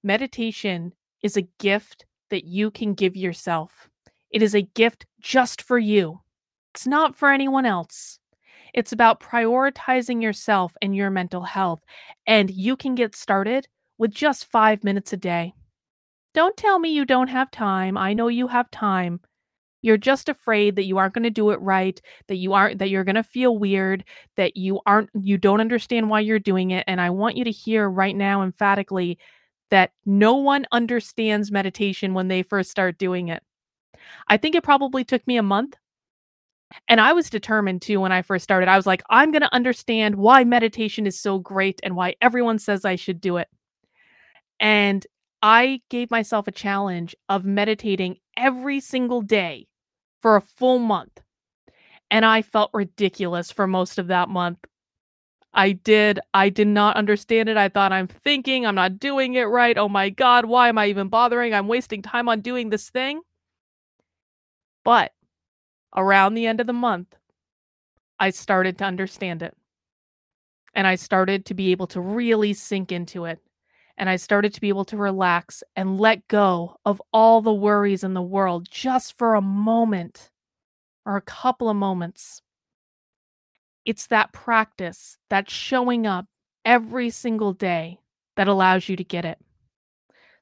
Meditation 0.02 0.92
is 1.22 1.36
a 1.36 1.48
gift 1.58 2.06
that 2.30 2.44
you 2.44 2.70
can 2.70 2.94
give 2.94 3.16
yourself. 3.16 3.88
It 4.30 4.42
is 4.42 4.54
a 4.54 4.62
gift 4.62 5.06
just 5.20 5.62
for 5.62 5.78
you. 5.78 6.20
It's 6.74 6.86
not 6.86 7.16
for 7.16 7.30
anyone 7.30 7.66
else. 7.66 8.17
It's 8.78 8.92
about 8.92 9.18
prioritizing 9.18 10.22
yourself 10.22 10.76
and 10.80 10.94
your 10.94 11.10
mental 11.10 11.42
health. 11.42 11.82
And 12.28 12.48
you 12.48 12.76
can 12.76 12.94
get 12.94 13.16
started 13.16 13.66
with 13.98 14.12
just 14.12 14.48
five 14.52 14.84
minutes 14.84 15.12
a 15.12 15.16
day. 15.16 15.52
Don't 16.32 16.56
tell 16.56 16.78
me 16.78 16.90
you 16.90 17.04
don't 17.04 17.26
have 17.26 17.50
time. 17.50 17.98
I 17.98 18.12
know 18.12 18.28
you 18.28 18.46
have 18.46 18.70
time. 18.70 19.18
You're 19.82 19.96
just 19.96 20.28
afraid 20.28 20.76
that 20.76 20.84
you 20.84 20.96
aren't 20.96 21.12
going 21.12 21.24
to 21.24 21.30
do 21.30 21.50
it 21.50 21.60
right, 21.60 22.00
that 22.28 22.36
you 22.36 22.52
aren't 22.52 22.78
that 22.78 22.88
you're 22.88 23.02
going 23.02 23.16
to 23.16 23.24
feel 23.24 23.58
weird, 23.58 24.04
that 24.36 24.56
you 24.56 24.78
aren't 24.86 25.10
you 25.12 25.38
don't 25.38 25.60
understand 25.60 26.08
why 26.08 26.20
you're 26.20 26.38
doing 26.38 26.70
it 26.70 26.84
and 26.86 27.00
I 27.00 27.10
want 27.10 27.36
you 27.36 27.42
to 27.42 27.50
hear 27.50 27.90
right 27.90 28.14
now 28.14 28.44
emphatically 28.44 29.18
that 29.72 29.90
no 30.06 30.36
one 30.36 30.66
understands 30.70 31.50
meditation 31.50 32.14
when 32.14 32.28
they 32.28 32.44
first 32.44 32.70
start 32.70 32.96
doing 32.96 33.26
it. 33.26 33.42
I 34.28 34.36
think 34.36 34.54
it 34.54 34.62
probably 34.62 35.02
took 35.02 35.26
me 35.26 35.36
a 35.36 35.42
month. 35.42 35.74
And 36.86 37.00
I 37.00 37.12
was 37.12 37.30
determined 37.30 37.82
to 37.82 37.96
when 37.98 38.12
I 38.12 38.22
first 38.22 38.44
started. 38.44 38.68
I 38.68 38.76
was 38.76 38.86
like, 38.86 39.02
I'm 39.08 39.30
going 39.30 39.42
to 39.42 39.54
understand 39.54 40.16
why 40.16 40.44
meditation 40.44 41.06
is 41.06 41.18
so 41.18 41.38
great 41.38 41.80
and 41.82 41.96
why 41.96 42.14
everyone 42.20 42.58
says 42.58 42.84
I 42.84 42.96
should 42.96 43.20
do 43.20 43.36
it. 43.38 43.48
And 44.60 45.06
I 45.42 45.80
gave 45.88 46.10
myself 46.10 46.48
a 46.48 46.52
challenge 46.52 47.14
of 47.28 47.44
meditating 47.44 48.16
every 48.36 48.80
single 48.80 49.22
day 49.22 49.68
for 50.20 50.36
a 50.36 50.40
full 50.40 50.78
month. 50.78 51.20
And 52.10 52.24
I 52.24 52.42
felt 52.42 52.70
ridiculous 52.72 53.52
for 53.52 53.66
most 53.66 53.98
of 53.98 54.08
that 54.08 54.28
month. 54.28 54.58
I 55.54 55.72
did. 55.72 56.20
I 56.34 56.48
did 56.48 56.68
not 56.68 56.96
understand 56.96 57.48
it. 57.48 57.56
I 57.56 57.68
thought 57.68 57.92
I'm 57.92 58.06
thinking, 58.06 58.66
I'm 58.66 58.74
not 58.74 58.98
doing 58.98 59.34
it 59.34 59.44
right. 59.44 59.76
Oh 59.78 59.88
my 59.88 60.10
God, 60.10 60.44
why 60.44 60.68
am 60.68 60.78
I 60.78 60.86
even 60.86 61.08
bothering? 61.08 61.54
I'm 61.54 61.68
wasting 61.68 62.02
time 62.02 62.28
on 62.28 62.40
doing 62.40 62.70
this 62.70 62.90
thing. 62.90 63.20
But 64.84 65.12
around 65.96 66.34
the 66.34 66.46
end 66.46 66.60
of 66.60 66.66
the 66.66 66.72
month, 66.72 67.16
I 68.18 68.30
started 68.30 68.78
to 68.78 68.84
understand 68.84 69.42
it. 69.42 69.56
And 70.74 70.86
I 70.86 70.96
started 70.96 71.46
to 71.46 71.54
be 71.54 71.72
able 71.72 71.86
to 71.88 72.00
really 72.00 72.52
sink 72.52 72.92
into 72.92 73.24
it. 73.24 73.40
And 73.96 74.08
I 74.08 74.16
started 74.16 74.54
to 74.54 74.60
be 74.60 74.68
able 74.68 74.84
to 74.86 74.96
relax 74.96 75.62
and 75.74 75.98
let 75.98 76.28
go 76.28 76.76
of 76.84 77.02
all 77.12 77.40
the 77.40 77.52
worries 77.52 78.04
in 78.04 78.14
the 78.14 78.22
world 78.22 78.68
just 78.70 79.18
for 79.18 79.34
a 79.34 79.40
moment 79.40 80.30
or 81.04 81.16
a 81.16 81.22
couple 81.22 81.68
of 81.68 81.76
moments. 81.76 82.42
It's 83.84 84.06
that 84.08 84.32
practice, 84.32 85.16
that 85.30 85.50
showing 85.50 86.06
up 86.06 86.26
every 86.64 87.10
single 87.10 87.52
day 87.52 87.98
that 88.36 88.46
allows 88.46 88.88
you 88.88 88.94
to 88.96 89.04
get 89.04 89.24
it. 89.24 89.38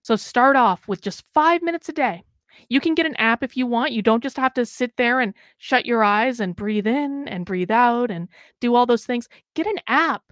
So 0.02 0.16
start 0.16 0.56
off 0.56 0.86
with 0.86 1.00
just 1.00 1.24
five 1.32 1.62
minutes 1.62 1.88
a 1.88 1.92
day. 1.92 2.24
You 2.68 2.80
can 2.80 2.94
get 2.94 3.06
an 3.06 3.16
app 3.16 3.42
if 3.42 3.56
you 3.56 3.66
want. 3.66 3.92
You 3.92 4.02
don't 4.02 4.22
just 4.22 4.36
have 4.36 4.54
to 4.54 4.66
sit 4.66 4.96
there 4.96 5.20
and 5.20 5.34
shut 5.58 5.86
your 5.86 6.02
eyes 6.02 6.40
and 6.40 6.56
breathe 6.56 6.86
in 6.86 7.28
and 7.28 7.46
breathe 7.46 7.70
out 7.70 8.10
and 8.10 8.28
do 8.60 8.74
all 8.74 8.86
those 8.86 9.06
things. 9.06 9.28
Get 9.54 9.66
an 9.66 9.78
app. 9.86 10.22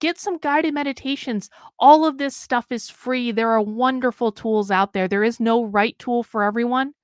Get 0.00 0.18
some 0.18 0.38
guided 0.38 0.74
meditations. 0.74 1.48
All 1.78 2.04
of 2.04 2.18
this 2.18 2.36
stuff 2.36 2.66
is 2.70 2.90
free. 2.90 3.32
There 3.32 3.50
are 3.50 3.62
wonderful 3.62 4.32
tools 4.32 4.70
out 4.70 4.92
there. 4.92 5.08
There 5.08 5.24
is 5.24 5.40
no 5.40 5.64
right 5.64 5.98
tool 5.98 6.22
for 6.22 6.42
everyone. 6.42 6.94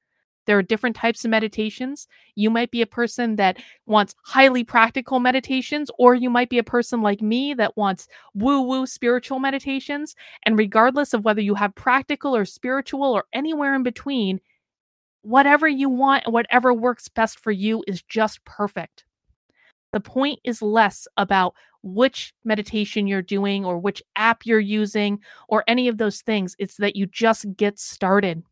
There 0.47 0.59
are 0.59 0.63
different 0.63 0.97
types 0.97 1.25
of 1.25 1.31
meditations. 1.31 2.09
You 2.35 2.51
might 2.51 2.71
be 2.71 2.83
a 2.83 2.87
person 2.87 3.37
that 3.37 3.59
wants 3.87 4.15
highly 4.25 4.65
practical 4.65 5.21
meditations, 5.21 5.91
or 5.99 6.15
you 6.15 6.29
might 6.29 6.51
be 6.51 6.59
a 6.59 6.65
person 6.65 7.03
like 7.03 7.21
me 7.21 7.55
that 7.55 7.77
wants 7.77 8.09
woo 8.35 8.63
woo 8.63 8.87
spiritual 8.87 9.39
meditations. 9.39 10.17
And 10.45 10.59
regardless 10.59 11.15
of 11.15 11.25
whether 11.25 11.41
you 11.41 11.55
have 11.55 11.75
practical 11.75 12.35
or 12.35 12.45
spiritual 12.45 13.13
or 13.13 13.25
anywhere 13.33 13.75
in 13.75 13.83
between, 13.83 14.41
whatever 15.23 15.69
you 15.69 15.89
want, 15.89 16.25
and 16.25 16.33
whatever 16.33 16.73
works 16.73 17.09
best 17.09 17.39
for 17.39 17.51
you 17.51 17.85
is 17.87 18.03
just 18.03 18.45
perfect. 18.45 19.05
The 19.93 20.01
point 20.01 20.39
is 20.45 20.63
less 20.63 21.09
about 21.17 21.55
which 21.83 22.35
meditation 22.45 23.07
you're 23.07 23.23
doing 23.23 23.65
or 23.65 23.79
which 23.79 24.03
app 24.17 24.47
you're 24.47 24.61
using 24.61 25.19
or 25.49 25.65
any 25.67 25.89
of 25.89 25.99
those 25.99 26.21
things. 26.21 26.55
It's 26.59 26.77
that 26.77 26.97
you 26.97 27.07
just 27.07 27.47
get 27.57 27.79
started. 27.79 28.43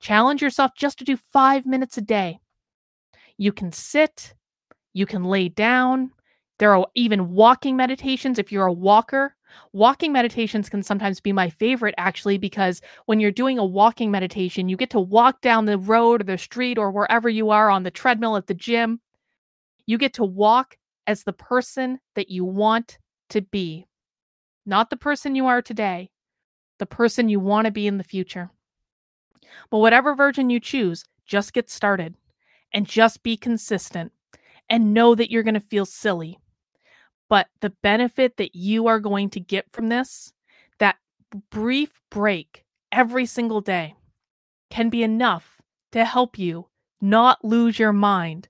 Challenge 0.00 0.40
yourself 0.40 0.72
just 0.76 0.98
to 0.98 1.04
do 1.04 1.16
five 1.16 1.66
minutes 1.66 1.98
a 1.98 2.02
day. 2.02 2.40
You 3.36 3.52
can 3.52 3.70
sit, 3.72 4.34
you 4.92 5.06
can 5.06 5.24
lay 5.24 5.48
down. 5.48 6.10
There 6.60 6.76
are 6.76 6.86
even 6.94 7.30
walking 7.30 7.74
meditations 7.74 8.38
if 8.38 8.52
you're 8.52 8.66
a 8.66 8.72
walker. 8.72 9.34
Walking 9.72 10.12
meditations 10.12 10.68
can 10.68 10.82
sometimes 10.82 11.18
be 11.18 11.32
my 11.32 11.48
favorite, 11.48 11.94
actually, 11.96 12.36
because 12.36 12.82
when 13.06 13.18
you're 13.18 13.30
doing 13.30 13.58
a 13.58 13.64
walking 13.64 14.10
meditation, 14.10 14.68
you 14.68 14.76
get 14.76 14.90
to 14.90 15.00
walk 15.00 15.40
down 15.40 15.64
the 15.64 15.78
road 15.78 16.20
or 16.20 16.24
the 16.24 16.36
street 16.36 16.76
or 16.76 16.90
wherever 16.90 17.30
you 17.30 17.48
are 17.48 17.70
on 17.70 17.82
the 17.82 17.90
treadmill 17.90 18.36
at 18.36 18.46
the 18.46 18.52
gym. 18.52 19.00
You 19.86 19.96
get 19.96 20.12
to 20.14 20.24
walk 20.24 20.76
as 21.06 21.22
the 21.24 21.32
person 21.32 21.98
that 22.14 22.28
you 22.28 22.44
want 22.44 22.98
to 23.30 23.40
be, 23.40 23.86
not 24.66 24.90
the 24.90 24.98
person 24.98 25.34
you 25.34 25.46
are 25.46 25.62
today, 25.62 26.10
the 26.78 26.84
person 26.84 27.30
you 27.30 27.40
want 27.40 27.64
to 27.64 27.70
be 27.70 27.86
in 27.86 27.96
the 27.96 28.04
future. 28.04 28.50
But 29.70 29.78
whatever 29.78 30.14
version 30.14 30.50
you 30.50 30.60
choose, 30.60 31.06
just 31.24 31.54
get 31.54 31.70
started 31.70 32.16
and 32.70 32.86
just 32.86 33.22
be 33.22 33.38
consistent 33.38 34.12
and 34.68 34.92
know 34.92 35.14
that 35.14 35.30
you're 35.30 35.42
going 35.42 35.54
to 35.54 35.60
feel 35.60 35.86
silly 35.86 36.38
but 37.30 37.46
the 37.60 37.70
benefit 37.70 38.36
that 38.36 38.54
you 38.54 38.88
are 38.88 39.00
going 39.00 39.30
to 39.30 39.40
get 39.40 39.72
from 39.72 39.88
this, 39.88 40.34
that 40.78 40.96
brief 41.50 42.00
break 42.10 42.64
every 42.92 43.24
single 43.24 43.62
day, 43.62 43.94
can 44.68 44.90
be 44.90 45.02
enough 45.02 45.62
to 45.92 46.04
help 46.04 46.38
you 46.38 46.66
not 47.00 47.42
lose 47.44 47.78
your 47.78 47.92
mind 47.92 48.48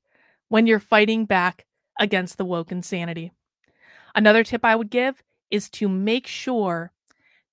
when 0.49 0.67
you're 0.67 0.81
fighting 0.81 1.27
back 1.27 1.67
against 2.01 2.39
the 2.39 2.45
woke 2.45 2.73
insanity. 2.73 3.31
Another 4.15 4.43
tip 4.43 4.65
I 4.65 4.75
would 4.75 4.91
give 4.91 5.23
is 5.51 5.69
to 5.71 5.89
make 5.89 6.27
sure 6.27 6.93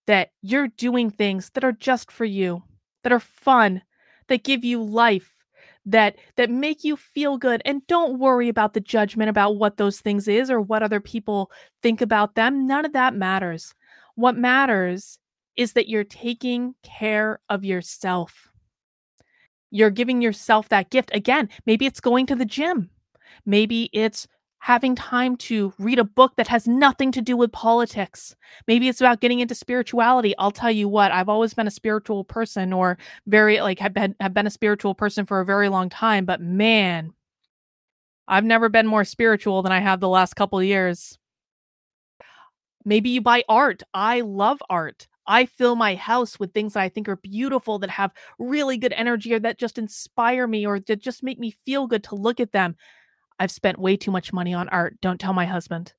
that 0.07 0.31
you're 0.41 0.69
doing 0.69 1.09
things 1.09 1.51
that 1.51 1.63
are 1.63 1.73
just 1.73 2.09
for 2.09 2.25
you, 2.25 2.63
that 3.03 3.11
are 3.11 3.19
fun, 3.19 3.81
that 4.27 4.43
give 4.43 4.63
you 4.63 4.81
life, 4.81 5.36
that 5.87 6.17
that 6.35 6.51
make 6.51 6.83
you 6.83 6.97
feel 6.97 7.37
good 7.37 7.61
and 7.63 7.85
don't 7.87 8.19
worry 8.19 8.49
about 8.49 8.73
the 8.73 8.79
judgment 8.81 9.29
about 9.29 9.55
what 9.55 9.77
those 9.77 10.01
things 10.01 10.27
is 10.27 10.51
or 10.51 10.59
what 10.59 10.83
other 10.83 10.99
people 10.99 11.49
think 11.81 12.01
about 12.01 12.35
them. 12.35 12.67
None 12.67 12.85
of 12.85 12.93
that 12.93 13.15
matters. 13.15 13.73
What 14.15 14.37
matters 14.37 15.17
is 15.55 15.73
that 15.73 15.87
you're 15.87 16.03
taking 16.03 16.75
care 16.83 17.39
of 17.49 17.63
yourself. 17.63 18.51
You're 19.71 19.89
giving 19.89 20.21
yourself 20.21 20.69
that 20.69 20.89
gift. 20.89 21.09
Again 21.13 21.49
maybe 21.65 21.85
it's 21.85 22.01
going 22.01 22.25
to 22.27 22.35
the 22.35 22.45
gym. 22.45 22.89
Maybe 23.45 23.89
it's 23.93 24.27
having 24.67 24.95
time 24.95 25.37
to 25.37 25.71
read 25.79 25.97
a 25.97 26.03
book 26.03 26.35
that 26.35 26.49
has 26.49 26.67
nothing 26.67 27.09
to 27.09 27.21
do 27.21 27.37
with 27.37 27.49
politics. 27.53 28.35
Maybe 28.67 28.89
it's 28.89 28.99
about 28.99 29.21
getting 29.21 29.39
into 29.39 29.55
spirituality. 29.55 30.35
I'll 30.37 30.51
tell 30.51 30.69
you 30.69 30.89
what, 30.89 31.09
I've 31.13 31.29
always 31.29 31.53
been 31.53 31.67
a 31.67 31.71
spiritual 31.71 32.25
person 32.25 32.73
or 32.73 32.97
very 33.27 33.61
like 33.61 33.79
have 33.79 33.93
been 33.93 34.13
have 34.19 34.33
been 34.33 34.45
a 34.45 34.49
spiritual 34.49 34.93
person 34.93 35.25
for 35.25 35.39
a 35.39 35.45
very 35.45 35.69
long 35.69 35.87
time, 35.87 36.25
but 36.25 36.41
man, 36.41 37.13
I've 38.27 38.43
never 38.43 38.67
been 38.67 38.87
more 38.87 39.05
spiritual 39.05 39.61
than 39.61 39.71
I 39.71 39.79
have 39.79 40.01
the 40.01 40.09
last 40.09 40.35
couple 40.35 40.61
years. 40.61 41.17
Maybe 42.83 43.11
you 43.11 43.21
buy 43.21 43.45
art. 43.47 43.83
I 43.93 44.19
love 44.19 44.61
art. 44.69 45.07
I 45.25 45.45
fill 45.45 45.77
my 45.77 45.95
house 45.95 46.41
with 46.41 46.53
things 46.53 46.73
that 46.73 46.81
I 46.81 46.89
think 46.89 47.07
are 47.07 47.15
beautiful 47.15 47.79
that 47.79 47.89
have 47.89 48.11
really 48.37 48.77
good 48.77 48.91
energy 48.91 49.33
or 49.33 49.39
that 49.39 49.59
just 49.59 49.77
inspire 49.77 50.45
me 50.45 50.67
or 50.67 50.81
that 50.81 50.99
just 50.99 51.23
make 51.23 51.39
me 51.39 51.51
feel 51.51 51.87
good 51.87 52.03
to 52.03 52.15
look 52.15 52.41
at 52.41 52.51
them. 52.51 52.75
I've 53.39 53.51
spent 53.51 53.79
way 53.79 53.97
too 53.97 54.11
much 54.11 54.33
money 54.33 54.53
on 54.53 54.69
art. 54.69 54.99
Don't 55.01 55.19
tell 55.19 55.33
my 55.33 55.45
husband. 55.45 55.93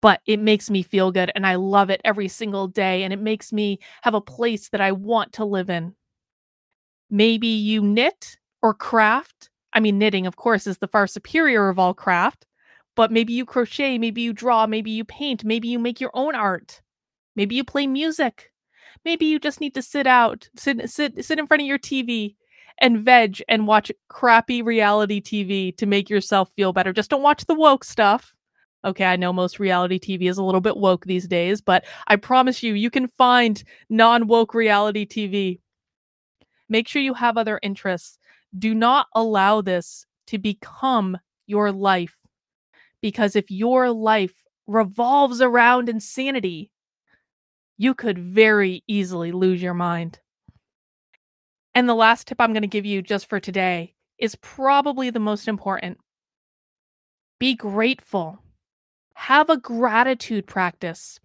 But 0.00 0.20
it 0.26 0.38
makes 0.38 0.68
me 0.70 0.82
feel 0.82 1.12
good 1.12 1.30
and 1.34 1.46
I 1.46 1.54
love 1.54 1.90
it 1.90 2.00
every 2.04 2.28
single 2.28 2.68
day. 2.68 3.02
And 3.02 3.12
it 3.12 3.20
makes 3.20 3.52
me 3.52 3.78
have 4.02 4.14
a 4.14 4.20
place 4.20 4.68
that 4.70 4.80
I 4.80 4.92
want 4.92 5.32
to 5.34 5.44
live 5.44 5.70
in. 5.70 5.94
Maybe 7.10 7.48
you 7.48 7.82
knit 7.82 8.38
or 8.62 8.74
craft. 8.74 9.50
I 9.72 9.80
mean, 9.80 9.98
knitting, 9.98 10.26
of 10.26 10.36
course, 10.36 10.66
is 10.66 10.78
the 10.78 10.88
far 10.88 11.06
superior 11.06 11.68
of 11.68 11.78
all 11.78 11.94
craft. 11.94 12.46
But 12.96 13.10
maybe 13.10 13.32
you 13.32 13.44
crochet, 13.44 13.98
maybe 13.98 14.22
you 14.22 14.32
draw, 14.32 14.66
maybe 14.66 14.90
you 14.90 15.04
paint, 15.04 15.44
maybe 15.44 15.68
you 15.68 15.78
make 15.78 16.00
your 16.00 16.12
own 16.14 16.34
art. 16.34 16.80
Maybe 17.34 17.56
you 17.56 17.64
play 17.64 17.86
music. 17.86 18.52
Maybe 19.04 19.26
you 19.26 19.38
just 19.38 19.60
need 19.60 19.74
to 19.74 19.82
sit 19.82 20.06
out, 20.06 20.48
sit 20.56 20.88
sit 20.88 21.24
sit 21.24 21.38
in 21.38 21.46
front 21.46 21.62
of 21.62 21.66
your 21.66 21.78
TV 21.78 22.36
and 22.78 23.00
veg 23.00 23.42
and 23.48 23.66
watch 23.66 23.90
crappy 24.08 24.62
reality 24.62 25.20
TV 25.20 25.76
to 25.76 25.86
make 25.86 26.10
yourself 26.10 26.50
feel 26.56 26.72
better. 26.72 26.92
Just 26.92 27.10
don't 27.10 27.22
watch 27.22 27.44
the 27.46 27.54
woke 27.54 27.84
stuff. 27.84 28.34
Okay, 28.84 29.04
I 29.04 29.16
know 29.16 29.32
most 29.32 29.58
reality 29.58 29.98
TV 29.98 30.28
is 30.28 30.36
a 30.36 30.42
little 30.42 30.60
bit 30.60 30.76
woke 30.76 31.06
these 31.06 31.26
days, 31.26 31.60
but 31.60 31.84
I 32.06 32.16
promise 32.16 32.62
you, 32.62 32.74
you 32.74 32.90
can 32.90 33.08
find 33.08 33.62
non 33.88 34.26
woke 34.26 34.52
reality 34.54 35.06
TV. 35.06 35.60
Make 36.68 36.88
sure 36.88 37.00
you 37.00 37.14
have 37.14 37.38
other 37.38 37.58
interests. 37.62 38.18
Do 38.58 38.74
not 38.74 39.06
allow 39.14 39.62
this 39.62 40.06
to 40.26 40.38
become 40.38 41.18
your 41.46 41.72
life. 41.72 42.16
Because 43.00 43.36
if 43.36 43.50
your 43.50 43.90
life 43.90 44.34
revolves 44.66 45.40
around 45.40 45.88
insanity, 45.88 46.70
you 47.76 47.94
could 47.94 48.18
very 48.18 48.82
easily 48.86 49.32
lose 49.32 49.62
your 49.62 49.74
mind. 49.74 50.20
And 51.74 51.88
the 51.88 51.94
last 51.94 52.28
tip 52.28 52.40
I'm 52.40 52.52
going 52.52 52.62
to 52.62 52.68
give 52.68 52.86
you 52.86 53.02
just 53.02 53.28
for 53.28 53.40
today 53.40 53.94
is 54.18 54.36
probably 54.36 55.10
the 55.10 55.18
most 55.18 55.48
important. 55.48 55.98
Be 57.40 57.54
grateful. 57.54 58.38
Have 59.14 59.50
a 59.50 59.56
gratitude 59.56 60.46
practice. 60.46 61.18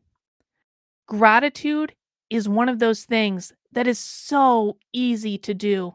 Gratitude 1.08 1.94
is 2.30 2.50
one 2.50 2.70
of 2.70 2.80
those 2.80 3.04
things 3.04 3.54
that 3.72 3.88
is 3.88 4.00
so 4.00 4.78
easy 4.94 5.38
to 5.38 5.54
do. 5.54 5.94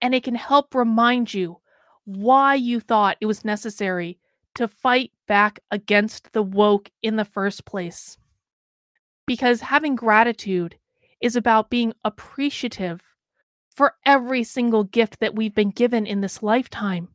And 0.00 0.14
it 0.14 0.22
can 0.22 0.34
help 0.34 0.74
remind 0.74 1.34
you 1.34 1.58
why 2.04 2.54
you 2.54 2.80
thought 2.80 3.16
it 3.20 3.26
was 3.26 3.44
necessary 3.44 4.18
to 4.54 4.68
fight 4.68 5.12
back 5.26 5.60
against 5.70 6.32
the 6.32 6.42
woke 6.42 6.90
in 7.02 7.16
the 7.16 7.24
first 7.24 7.64
place. 7.64 8.16
Because 9.26 9.60
having 9.60 9.96
gratitude 9.96 10.76
is 11.20 11.34
about 11.34 11.70
being 11.70 11.92
appreciative 12.04 13.02
for 13.76 13.94
every 14.06 14.42
single 14.42 14.84
gift 14.84 15.20
that 15.20 15.34
we've 15.34 15.54
been 15.54 15.70
given 15.70 16.06
in 16.06 16.22
this 16.22 16.42
lifetime. 16.42 17.08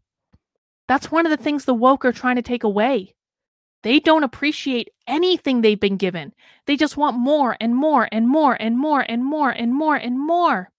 That's 0.88 1.12
one 1.12 1.26
of 1.26 1.32
the 1.32 1.44
things 1.44 1.66
the 1.66 1.74
woke 1.74 2.06
are 2.06 2.12
trying 2.12 2.36
to 2.36 2.42
take 2.42 2.64
away. 2.64 3.16
They 3.84 4.00
don't 4.00 4.24
appreciate 4.24 4.90
anything 5.08 5.62
they've 5.62 5.80
been 5.80 5.98
given. 5.98 6.34
They 6.68 6.78
just 6.78 6.98
want 6.98 7.18
more 7.18 7.58
and 7.60 7.76
more 7.76 8.08
and 8.12 8.30
more 8.30 8.56
and 8.62 8.78
more 8.78 9.02
and 9.02 9.26
more 9.26 9.50
and 9.50 9.74
more 9.74 9.96
and 9.96 10.20
more. 10.20 10.72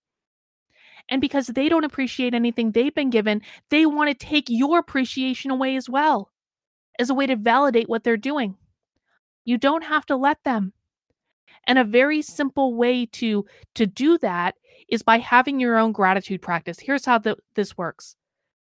And 1.09 1.21
because 1.21 1.49
they 1.49 1.69
don't 1.69 1.85
appreciate 1.85 2.33
anything 2.33 2.71
they've 2.71 2.95
been 2.95 3.11
given, 3.11 3.43
they 3.71 3.85
want 3.85 4.09
to 4.09 4.27
take 4.27 4.47
your 4.49 4.79
appreciation 4.79 5.51
away 5.51 5.75
as 5.75 5.91
well 5.91 6.31
as 6.99 7.11
a 7.11 7.15
way 7.15 7.27
to 7.27 7.35
validate 7.35 7.89
what 7.89 8.05
they're 8.05 8.17
doing. 8.17 8.57
You 9.45 9.59
don't 9.59 9.85
have 9.85 10.07
to 10.07 10.17
let 10.17 10.45
them. 10.45 10.73
And 11.67 11.79
a 11.79 11.85
very 11.85 12.23
simple 12.23 12.75
way 12.75 13.07
to 13.07 13.47
to 13.75 13.87
do 13.87 14.19
that 14.19 14.57
is 14.89 15.03
by 15.03 15.19
having 15.19 15.61
your 15.61 15.79
own 15.79 15.93
gratitude 15.93 16.43
practice. 16.43 16.79
Here's 16.79 17.05
how 17.05 17.19
the, 17.19 17.37
this 17.55 17.77
works. 17.79 18.17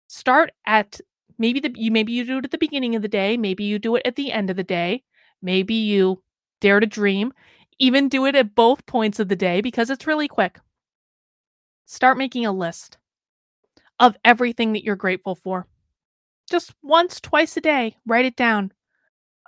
Start 0.08 0.52
at 0.66 1.00
maybe 1.38 1.60
the 1.60 1.72
you 1.74 1.90
maybe 1.90 2.12
you 2.12 2.24
do 2.24 2.38
it 2.38 2.44
at 2.44 2.50
the 2.50 2.58
beginning 2.58 2.94
of 2.94 3.02
the 3.02 3.08
day, 3.08 3.36
maybe 3.36 3.64
you 3.64 3.78
do 3.78 3.96
it 3.96 4.02
at 4.04 4.16
the 4.16 4.32
end 4.32 4.50
of 4.50 4.56
the 4.56 4.64
day, 4.64 5.02
maybe 5.42 5.74
you 5.74 6.22
dare 6.60 6.80
to 6.80 6.86
dream, 6.86 7.32
even 7.78 8.08
do 8.08 8.26
it 8.26 8.36
at 8.36 8.54
both 8.54 8.86
points 8.86 9.18
of 9.18 9.28
the 9.28 9.36
day 9.36 9.60
because 9.60 9.90
it's 9.90 10.06
really 10.06 10.28
quick. 10.28 10.60
Start 11.86 12.18
making 12.18 12.46
a 12.46 12.52
list 12.52 12.98
of 13.98 14.16
everything 14.24 14.72
that 14.74 14.84
you're 14.84 14.96
grateful 14.96 15.34
for. 15.34 15.66
Just 16.48 16.74
once, 16.82 17.20
twice 17.20 17.56
a 17.56 17.60
day, 17.60 17.96
write 18.06 18.24
it 18.24 18.36
down. 18.36 18.72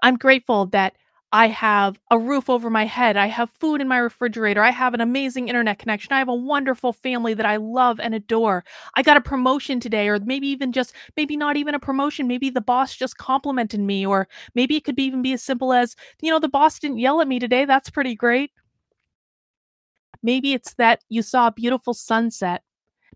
I'm 0.02 0.16
grateful 0.16 0.66
that 0.66 0.94
I 1.34 1.48
have 1.48 1.98
a 2.10 2.18
roof 2.18 2.50
over 2.50 2.68
my 2.68 2.84
head. 2.84 3.16
I 3.16 3.26
have 3.26 3.48
food 3.58 3.80
in 3.80 3.88
my 3.88 3.96
refrigerator. 3.96 4.62
I 4.62 4.70
have 4.70 4.92
an 4.92 5.00
amazing 5.00 5.48
internet 5.48 5.78
connection. 5.78 6.12
I 6.12 6.18
have 6.18 6.28
a 6.28 6.34
wonderful 6.34 6.92
family 6.92 7.32
that 7.32 7.46
I 7.46 7.56
love 7.56 7.98
and 8.00 8.14
adore. 8.14 8.64
I 8.96 9.02
got 9.02 9.16
a 9.16 9.20
promotion 9.22 9.80
today, 9.80 10.08
or 10.08 10.18
maybe 10.20 10.46
even 10.48 10.72
just, 10.72 10.92
maybe 11.16 11.38
not 11.38 11.56
even 11.56 11.74
a 11.74 11.78
promotion. 11.78 12.28
Maybe 12.28 12.50
the 12.50 12.60
boss 12.60 12.94
just 12.94 13.16
complimented 13.16 13.80
me, 13.80 14.04
or 14.04 14.28
maybe 14.54 14.76
it 14.76 14.84
could 14.84 14.94
be 14.96 15.04
even 15.04 15.22
be 15.22 15.32
as 15.32 15.42
simple 15.42 15.72
as, 15.72 15.96
you 16.20 16.30
know, 16.30 16.38
the 16.38 16.48
boss 16.50 16.78
didn't 16.78 16.98
yell 16.98 17.22
at 17.22 17.28
me 17.28 17.38
today. 17.38 17.64
That's 17.64 17.88
pretty 17.88 18.14
great. 18.14 18.50
Maybe 20.22 20.52
it's 20.52 20.74
that 20.74 21.00
you 21.08 21.22
saw 21.22 21.48
a 21.48 21.52
beautiful 21.52 21.94
sunset. 21.94 22.62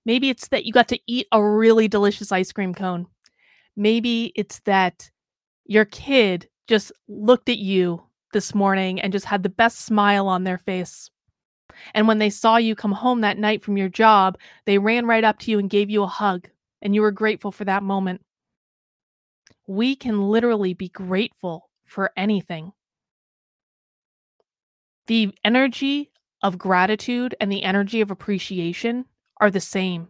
Maybe 0.07 0.31
it's 0.31 0.48
that 0.48 0.64
you 0.66 0.72
got 0.72 0.88
to 0.88 1.00
eat 1.07 1.29
a 1.33 1.44
really 1.44 1.88
delicious 1.88 2.33
ice 2.33 2.52
cream 2.52 2.74
cone. 2.74 3.07
Maybe 3.76 4.33
it's 4.37 4.61
that 4.61 5.11
your 5.66 5.87
kid 5.87 6.48
just 6.68 6.92
looked 7.09 7.50
at 7.50 7.59
you 7.59 8.06
this 8.37 8.55
morning 8.55 9.01
and 9.01 9.14
just 9.14 9.25
had 9.25 9.42
the 9.42 9.49
best 9.49 9.81
smile 9.81 10.29
on 10.29 10.44
their 10.44 10.59
face. 10.59 11.11
And 11.94 12.07
when 12.07 12.18
they 12.18 12.29
saw 12.29 12.59
you 12.59 12.75
come 12.75 12.92
home 12.92 13.22
that 13.22 13.38
night 13.38 13.62
from 13.62 13.79
your 13.79 13.88
job, 13.88 14.37
they 14.66 14.77
ran 14.77 15.07
right 15.07 15.25
up 15.25 15.38
to 15.38 15.51
you 15.51 15.59
and 15.59 15.70
gave 15.70 15.88
you 15.88 16.03
a 16.03 16.07
hug, 16.07 16.46
and 16.83 16.94
you 16.94 17.01
were 17.01 17.12
grateful 17.12 17.51
for 17.51 17.64
that 17.64 17.83
moment. 17.83 18.20
We 19.66 19.96
can 19.96 20.29
literally 20.29 20.75
be 20.75 20.90
grateful 20.90 21.70
for 21.87 22.11
anything. 22.14 22.72
The 25.07 25.35
energy 25.42 26.11
of 26.42 26.59
gratitude 26.59 27.35
and 27.40 27.51
the 27.51 27.62
energy 27.62 28.03
of 28.03 28.11
appreciation 28.11 29.07
are 29.40 29.51
the 29.51 29.61
same. 29.61 30.09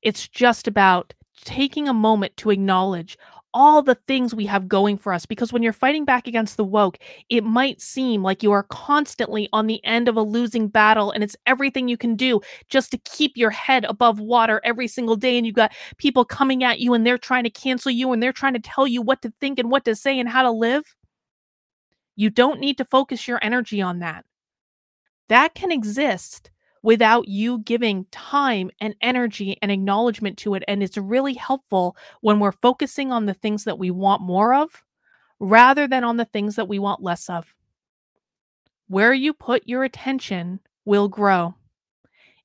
It's 0.00 0.28
just 0.28 0.68
about 0.68 1.12
taking 1.44 1.88
a 1.88 1.92
moment 1.92 2.36
to 2.36 2.50
acknowledge 2.50 3.18
all 3.54 3.82
the 3.82 3.94
things 4.06 4.34
we 4.34 4.46
have 4.46 4.68
going 4.68 4.96
for 4.96 5.12
us 5.12 5.26
because 5.26 5.52
when 5.52 5.62
you're 5.62 5.72
fighting 5.72 6.04
back 6.04 6.26
against 6.26 6.56
the 6.56 6.64
woke, 6.64 6.98
it 7.28 7.44
might 7.44 7.80
seem 7.80 8.22
like 8.22 8.42
you 8.42 8.52
are 8.52 8.62
constantly 8.64 9.48
on 9.52 9.66
the 9.66 9.84
end 9.84 10.08
of 10.08 10.16
a 10.16 10.22
losing 10.22 10.68
battle 10.68 11.10
and 11.10 11.24
it's 11.24 11.36
everything 11.46 11.88
you 11.88 11.96
can 11.96 12.14
do 12.14 12.40
just 12.68 12.90
to 12.90 12.98
keep 12.98 13.36
your 13.36 13.50
head 13.50 13.84
above 13.86 14.20
water 14.20 14.60
every 14.64 14.88
single 14.88 15.16
day. 15.16 15.36
And 15.36 15.46
you 15.46 15.52
got 15.52 15.72
people 15.98 16.24
coming 16.24 16.62
at 16.64 16.78
you 16.78 16.94
and 16.94 17.06
they're 17.06 17.18
trying 17.18 17.44
to 17.44 17.50
cancel 17.50 17.90
you 17.90 18.12
and 18.12 18.22
they're 18.22 18.32
trying 18.32 18.54
to 18.54 18.60
tell 18.60 18.86
you 18.86 19.02
what 19.02 19.22
to 19.22 19.32
think 19.40 19.58
and 19.58 19.70
what 19.70 19.84
to 19.86 19.96
say 19.96 20.18
and 20.18 20.28
how 20.28 20.42
to 20.42 20.50
live. 20.50 20.84
You 22.14 22.30
don't 22.30 22.60
need 22.60 22.78
to 22.78 22.84
focus 22.84 23.26
your 23.26 23.38
energy 23.42 23.82
on 23.82 23.98
that. 23.98 24.24
That 25.28 25.54
can 25.54 25.72
exist 25.72 26.51
without 26.82 27.28
you 27.28 27.60
giving 27.60 28.06
time 28.10 28.70
and 28.80 28.94
energy 29.00 29.56
and 29.62 29.70
acknowledgement 29.70 30.36
to 30.38 30.54
it. 30.54 30.64
And 30.66 30.82
it's 30.82 30.96
really 30.96 31.34
helpful 31.34 31.96
when 32.20 32.40
we're 32.40 32.52
focusing 32.52 33.12
on 33.12 33.26
the 33.26 33.34
things 33.34 33.64
that 33.64 33.78
we 33.78 33.90
want 33.90 34.22
more 34.22 34.54
of 34.54 34.82
rather 35.38 35.86
than 35.88 36.04
on 36.04 36.16
the 36.16 36.24
things 36.24 36.56
that 36.56 36.68
we 36.68 36.78
want 36.78 37.02
less 37.02 37.28
of. 37.30 37.54
Where 38.88 39.12
you 39.12 39.32
put 39.32 39.66
your 39.66 39.84
attention 39.84 40.60
will 40.84 41.08
grow. 41.08 41.54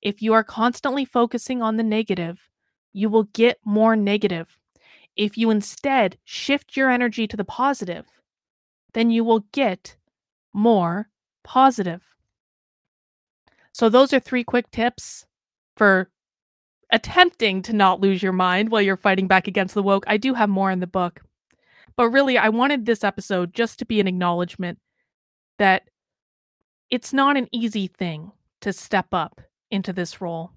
If 0.02 0.22
you 0.22 0.34
are 0.34 0.44
constantly 0.44 1.06
focusing 1.06 1.62
on 1.62 1.78
the 1.78 1.84
negative, 1.84 2.50
you 2.94 3.10
will 3.10 3.24
get 3.24 3.60
more 3.66 3.96
negative. 3.96 4.60
If 5.16 5.38
you 5.38 5.50
instead 5.50 6.18
shift 6.24 6.78
your 6.78 6.90
energy 6.92 7.28
to 7.28 7.36
the 7.36 7.44
positive, 7.44 8.06
then 8.94 9.10
you 9.10 9.24
will 9.24 9.46
get 9.52 9.98
more 10.54 11.10
positive. 11.44 12.04
So, 13.78 13.90
those 13.90 14.12
are 14.12 14.20
three 14.20 14.44
quick 14.44 14.72
tips 14.72 15.28
for 15.76 16.10
attempting 16.92 17.62
to 17.62 17.74
not 17.74 18.02
lose 18.02 18.24
your 18.24 18.34
mind 18.34 18.72
while 18.72 18.82
you're 18.82 18.98
fighting 18.98 19.28
back 19.28 19.48
against 19.48 19.76
the 19.76 19.84
woke. 19.84 20.04
I 20.08 20.18
do 20.18 20.34
have 20.34 20.50
more 20.50 20.72
in 20.72 20.80
the 20.80 20.88
book. 20.88 21.22
But 21.96 22.10
really, 22.10 22.40
I 22.40 22.50
wanted 22.50 22.88
this 22.88 23.04
episode 23.04 23.54
just 23.54 23.78
to 23.78 23.86
be 23.86 24.00
an 24.00 24.08
acknowledgement 24.08 24.80
that 25.60 25.84
it's 26.90 27.14
not 27.14 27.38
an 27.38 27.50
easy 27.52 27.86
thing 27.86 28.32
to 28.62 28.74
step 28.74 29.14
up 29.14 29.42
into 29.70 29.94
this 29.94 30.22
role. 30.22 30.54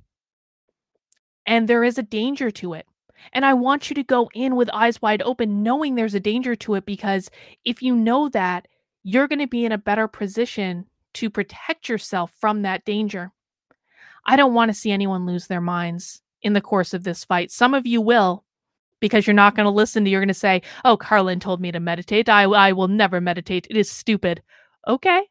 And 1.44 1.68
there 1.68 1.84
is 1.84 1.98
a 1.98 2.02
danger 2.02 2.50
to 2.52 2.72
it. 2.72 2.86
And 3.34 3.44
I 3.44 3.52
want 3.52 3.90
you 3.90 3.94
to 3.96 4.02
go 4.02 4.30
in 4.32 4.56
with 4.56 4.70
eyes 4.72 5.02
wide 5.02 5.20
open, 5.20 5.62
knowing 5.62 5.94
there's 5.94 6.14
a 6.14 6.20
danger 6.20 6.56
to 6.56 6.74
it, 6.74 6.86
because 6.86 7.30
if 7.66 7.82
you 7.82 7.94
know 7.94 8.30
that, 8.30 8.66
you're 9.02 9.28
going 9.28 9.40
to 9.40 9.46
be 9.46 9.66
in 9.66 9.72
a 9.72 9.78
better 9.78 10.08
position 10.08 10.86
to 11.14 11.30
protect 11.30 11.88
yourself 11.88 12.32
from 12.40 12.62
that 12.62 12.84
danger. 12.84 13.32
I 14.24 14.36
don't 14.36 14.54
want 14.54 14.70
to 14.70 14.74
see 14.74 14.90
anyone 14.90 15.26
lose 15.26 15.46
their 15.46 15.60
minds 15.60 16.22
in 16.42 16.52
the 16.52 16.60
course 16.60 16.94
of 16.94 17.04
this 17.04 17.24
fight. 17.24 17.50
Some 17.50 17.74
of 17.74 17.86
you 17.86 18.00
will, 18.00 18.44
because 19.00 19.26
you're 19.26 19.34
not 19.34 19.56
going 19.56 19.64
to 19.64 19.70
listen 19.70 20.04
to, 20.04 20.10
you're 20.10 20.20
going 20.20 20.28
to 20.28 20.34
say, 20.34 20.62
Oh, 20.84 20.96
Karlyn 20.96 21.40
told 21.40 21.60
me 21.60 21.72
to 21.72 21.80
meditate. 21.80 22.28
I, 22.28 22.44
I 22.44 22.72
will 22.72 22.88
never 22.88 23.20
meditate. 23.20 23.66
It 23.70 23.76
is 23.76 23.90
stupid. 23.90 24.42
Okay. 24.86 25.22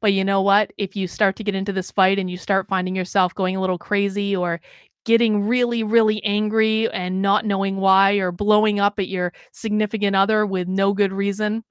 But 0.00 0.12
you 0.12 0.24
know 0.24 0.42
what? 0.42 0.72
If 0.78 0.96
you 0.96 1.06
start 1.06 1.36
to 1.36 1.44
get 1.44 1.54
into 1.54 1.72
this 1.72 1.92
fight 1.92 2.18
and 2.18 2.28
you 2.28 2.36
start 2.36 2.68
finding 2.68 2.96
yourself 2.96 3.34
going 3.34 3.54
a 3.54 3.60
little 3.60 3.78
crazy 3.78 4.34
or 4.34 4.60
getting 5.04 5.46
really, 5.46 5.82
really 5.82 6.22
angry 6.24 6.90
and 6.90 7.22
not 7.22 7.44
knowing 7.44 7.76
why 7.76 8.14
or 8.14 8.32
blowing 8.32 8.80
up 8.80 8.98
at 8.98 9.08
your 9.08 9.32
significant 9.52 10.16
other 10.16 10.44
with 10.44 10.68
no 10.68 10.92
good 10.92 11.12
reason, 11.12 11.64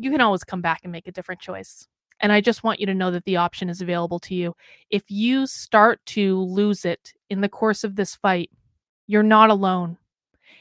you 0.00 0.10
can 0.10 0.20
always 0.20 0.44
come 0.44 0.62
back 0.62 0.80
and 0.82 0.92
make 0.92 1.06
a 1.06 1.12
different 1.12 1.40
choice. 1.40 1.86
And 2.20 2.32
I 2.32 2.40
just 2.40 2.64
want 2.64 2.80
you 2.80 2.86
to 2.86 2.94
know 2.94 3.10
that 3.10 3.24
the 3.24 3.36
option 3.36 3.68
is 3.68 3.80
available 3.80 4.18
to 4.20 4.34
you. 4.34 4.54
If 4.90 5.04
you 5.08 5.46
start 5.46 6.04
to 6.06 6.40
lose 6.42 6.84
it 6.84 7.14
in 7.30 7.40
the 7.40 7.48
course 7.48 7.84
of 7.84 7.96
this 7.96 8.14
fight, 8.14 8.50
you're 9.06 9.22
not 9.22 9.50
alone. 9.50 9.96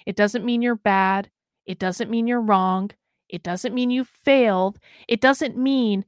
It 0.05 0.15
doesn't 0.15 0.45
mean 0.45 0.61
you're 0.61 0.75
bad. 0.75 1.29
It 1.65 1.79
doesn't 1.79 2.09
mean 2.09 2.27
you're 2.27 2.41
wrong. 2.41 2.91
It 3.27 3.43
doesn't 3.43 3.75
mean 3.75 3.91
you 3.91 4.05
failed. 4.05 4.79
It 5.07 5.21
doesn't 5.21 5.57
mean 5.57 6.05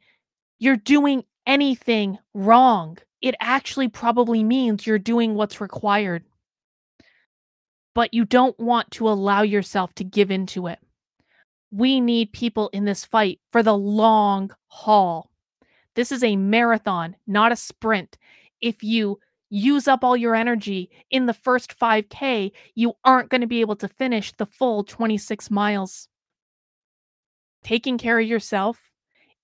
you're 0.60 0.78
doing 0.78 1.24
anything 1.46 2.18
wrong. 2.34 2.98
It 3.22 3.36
actually 3.40 3.90
probably 3.90 4.44
means 4.44 4.88
you're 4.88 5.00
doing 5.00 5.36
what's 5.36 5.62
required. 5.62 6.24
But 7.94 8.14
you 8.14 8.26
don't 8.26 8.58
want 8.60 8.90
to 8.92 9.10
allow 9.10 9.42
yourself 9.42 9.94
to 9.96 10.04
give 10.04 10.32
into 10.32 10.68
it. 10.68 10.80
We 11.72 12.02
need 12.02 12.34
people 12.34 12.70
in 12.74 12.86
this 12.86 13.06
fight 13.06 13.40
for 13.52 13.64
the 13.64 13.78
long 13.78 14.52
haul. 14.68 15.32
This 15.96 16.12
is 16.12 16.24
a 16.24 16.36
marathon, 16.36 17.16
not 17.26 17.52
a 17.52 17.56
sprint. 17.56 18.18
If 18.60 18.84
you 18.84 19.20
use 19.50 19.88
up 19.88 20.04
all 20.04 20.16
your 20.16 20.36
energy 20.36 20.90
in 21.10 21.26
the 21.26 21.34
first 21.34 21.78
5K, 21.78 22.52
you 22.76 22.94
aren't 23.04 23.30
going 23.30 23.42
to 23.42 23.48
be 23.48 23.62
able 23.62 23.76
to 23.78 23.88
finish 23.88 24.32
the 24.34 24.46
full 24.46 24.84
26 24.84 25.50
miles. 25.52 26.08
Taking 27.64 27.98
care 27.98 28.20
of 28.20 28.28
yourself 28.28 28.92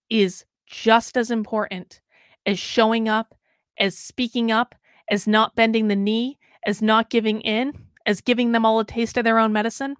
is 0.10 0.46
just 0.66 1.18
as 1.18 1.30
important 1.32 2.02
as 2.46 2.58
showing 2.58 3.10
up, 3.10 3.36
as 3.78 3.98
speaking 3.98 4.52
up, 4.52 4.76
as 5.10 5.28
not 5.28 5.56
bending 5.56 5.88
the 5.88 5.96
knee, 5.96 6.40
as 6.66 6.82
not 6.82 7.10
giving 7.10 7.42
in, 7.42 7.74
as 8.06 8.22
giving 8.22 8.54
them 8.54 8.66
all 8.66 8.80
a 8.80 8.86
taste 8.86 9.18
of 9.18 9.26
their 9.26 9.40
own 9.40 9.52
medicine. 9.54 9.96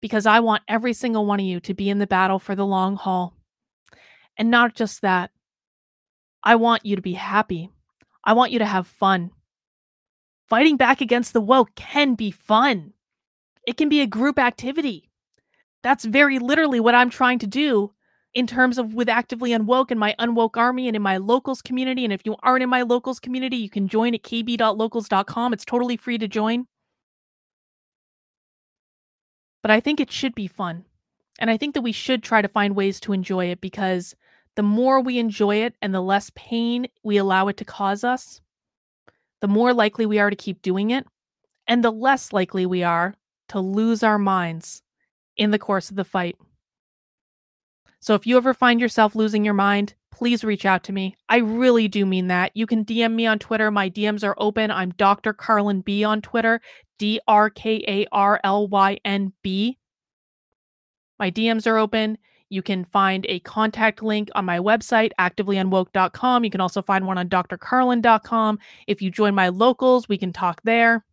Because 0.00 0.26
I 0.26 0.40
want 0.40 0.62
every 0.68 0.92
single 0.92 1.26
one 1.26 1.40
of 1.40 1.46
you 1.46 1.60
to 1.60 1.74
be 1.74 1.90
in 1.90 1.98
the 1.98 2.06
battle 2.06 2.38
for 2.38 2.54
the 2.54 2.66
long 2.66 2.96
haul. 2.96 3.34
And 4.36 4.50
not 4.50 4.74
just 4.74 5.02
that, 5.02 5.30
I 6.42 6.54
want 6.54 6.86
you 6.86 6.96
to 6.96 7.02
be 7.02 7.14
happy. 7.14 7.70
I 8.22 8.32
want 8.32 8.52
you 8.52 8.58
to 8.60 8.64
have 8.64 8.86
fun. 8.86 9.32
Fighting 10.48 10.76
back 10.76 11.00
against 11.00 11.32
the 11.32 11.40
woke 11.40 11.74
can 11.74 12.14
be 12.14 12.30
fun. 12.30 12.92
It 13.66 13.76
can 13.76 13.88
be 13.88 14.00
a 14.00 14.06
group 14.06 14.38
activity. 14.38 15.10
That's 15.82 16.04
very 16.04 16.38
literally 16.38 16.80
what 16.80 16.94
I'm 16.94 17.10
trying 17.10 17.38
to 17.40 17.46
do 17.46 17.92
in 18.34 18.46
terms 18.46 18.78
of 18.78 18.94
with 18.94 19.08
actively 19.08 19.50
unwoke 19.50 19.90
and 19.90 19.98
my 19.98 20.14
unwoke 20.18 20.56
army 20.56 20.86
and 20.86 20.96
in 20.96 21.02
my 21.02 21.16
locals 21.16 21.60
community. 21.60 22.04
And 22.04 22.12
if 22.12 22.22
you 22.24 22.36
aren't 22.42 22.62
in 22.62 22.70
my 22.70 22.82
locals 22.82 23.20
community, 23.20 23.56
you 23.56 23.70
can 23.70 23.88
join 23.88 24.14
at 24.14 24.22
kb.locals.com. 24.22 25.52
It's 25.52 25.64
totally 25.64 25.96
free 25.96 26.18
to 26.18 26.28
join. 26.28 26.66
But 29.62 29.70
I 29.70 29.80
think 29.80 30.00
it 30.00 30.10
should 30.10 30.34
be 30.34 30.46
fun. 30.46 30.84
And 31.38 31.50
I 31.50 31.56
think 31.56 31.74
that 31.74 31.82
we 31.82 31.92
should 31.92 32.22
try 32.22 32.42
to 32.42 32.48
find 32.48 32.74
ways 32.74 33.00
to 33.00 33.12
enjoy 33.12 33.46
it 33.46 33.60
because 33.60 34.14
the 34.56 34.62
more 34.62 35.00
we 35.00 35.18
enjoy 35.18 35.56
it 35.56 35.74
and 35.80 35.94
the 35.94 36.00
less 36.00 36.30
pain 36.34 36.88
we 37.04 37.16
allow 37.16 37.48
it 37.48 37.56
to 37.58 37.64
cause 37.64 38.02
us, 38.02 38.40
the 39.40 39.48
more 39.48 39.72
likely 39.72 40.04
we 40.04 40.18
are 40.18 40.30
to 40.30 40.36
keep 40.36 40.62
doing 40.62 40.90
it, 40.90 41.06
and 41.68 41.84
the 41.84 41.92
less 41.92 42.32
likely 42.32 42.66
we 42.66 42.82
are 42.82 43.14
to 43.48 43.60
lose 43.60 44.02
our 44.02 44.18
minds 44.18 44.82
in 45.36 45.52
the 45.52 45.58
course 45.58 45.90
of 45.90 45.96
the 45.96 46.04
fight. 46.04 46.36
So 48.00 48.14
if 48.14 48.26
you 48.26 48.36
ever 48.36 48.54
find 48.54 48.80
yourself 48.80 49.14
losing 49.14 49.44
your 49.44 49.54
mind, 49.54 49.94
please 50.10 50.42
reach 50.42 50.64
out 50.64 50.82
to 50.84 50.92
me. 50.92 51.16
I 51.28 51.36
really 51.38 51.86
do 51.86 52.04
mean 52.04 52.26
that. 52.28 52.50
You 52.54 52.66
can 52.66 52.84
DM 52.84 53.14
me 53.14 53.26
on 53.26 53.38
Twitter. 53.38 53.70
My 53.70 53.88
DMs 53.88 54.24
are 54.24 54.34
open. 54.38 54.70
I'm 54.70 54.90
Dr. 54.90 55.32
Karlyn 55.32 55.84
B 55.84 56.02
on 56.02 56.20
Twitter, 56.20 56.60
D 56.98 57.20
R 57.26 57.50
K 57.50 57.84
A 57.86 58.06
R 58.12 58.40
L 58.44 58.68
Y 58.68 58.98
N 59.04 59.32
B. 59.42 59.78
My 61.18 61.30
DMs 61.30 61.66
are 61.66 61.78
open. 61.78 62.18
You 62.50 62.62
can 62.62 62.84
find 62.84 63.26
a 63.28 63.40
contact 63.40 64.02
link 64.02 64.30
on 64.34 64.44
my 64.44 64.58
website, 64.58 65.10
activelyunwoke.com. 65.20 66.44
You 66.44 66.50
can 66.50 66.60
also 66.60 66.80
find 66.80 67.06
one 67.06 67.18
on 67.18 67.28
drkarlyn.com. 67.28 68.58
If 68.86 69.02
you 69.02 69.10
join 69.10 69.34
my 69.34 69.48
locals, 69.48 70.08
we 70.08 70.16
can 70.16 70.32
talk 70.32 70.62
there. 70.64 71.04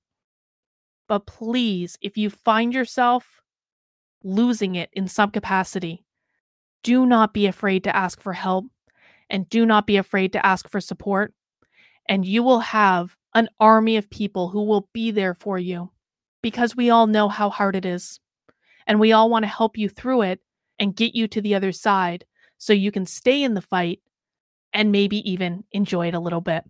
But 1.07 1.25
please, 1.25 1.97
if 2.01 2.17
you 2.17 2.29
find 2.29 2.73
yourself 2.73 3.41
losing 4.23 4.75
it 4.75 4.89
in 4.93 5.07
some 5.07 5.29
capacity, 5.29 6.05
do 6.83 7.05
not 7.05 7.33
be 7.33 7.47
afraid 7.47 7.83
to 7.83 7.95
ask 7.95 8.21
for 8.21 8.33
help 8.33 8.65
and 9.29 9.49
do 9.49 9.65
not 9.65 9.87
be 9.87 9.97
afraid 9.97 10.33
to 10.33 10.45
ask 10.45 10.69
for 10.69 10.79
support. 10.79 11.33
And 12.07 12.25
you 12.25 12.43
will 12.43 12.59
have 12.59 13.17
an 13.35 13.49
army 13.59 13.97
of 13.97 14.09
people 14.09 14.49
who 14.49 14.63
will 14.63 14.89
be 14.93 15.11
there 15.11 15.35
for 15.35 15.59
you 15.59 15.91
because 16.41 16.75
we 16.75 16.89
all 16.89 17.05
know 17.05 17.29
how 17.29 17.49
hard 17.49 17.75
it 17.75 17.85
is. 17.85 18.19
And 18.87 18.99
we 18.99 19.11
all 19.11 19.29
want 19.29 19.43
to 19.43 19.47
help 19.47 19.77
you 19.77 19.89
through 19.89 20.23
it 20.23 20.39
and 20.79 20.95
get 20.95 21.15
you 21.15 21.27
to 21.27 21.41
the 21.41 21.55
other 21.55 21.71
side 21.71 22.25
so 22.57 22.71
you 22.71 22.91
can 22.91 23.05
stay 23.05 23.43
in 23.43 23.53
the 23.53 23.61
fight 23.61 23.99
and 24.73 24.91
maybe 24.91 25.29
even 25.29 25.63
enjoy 25.71 26.07
it 26.07 26.13
a 26.13 26.19
little 26.19 26.41
bit. 26.41 26.63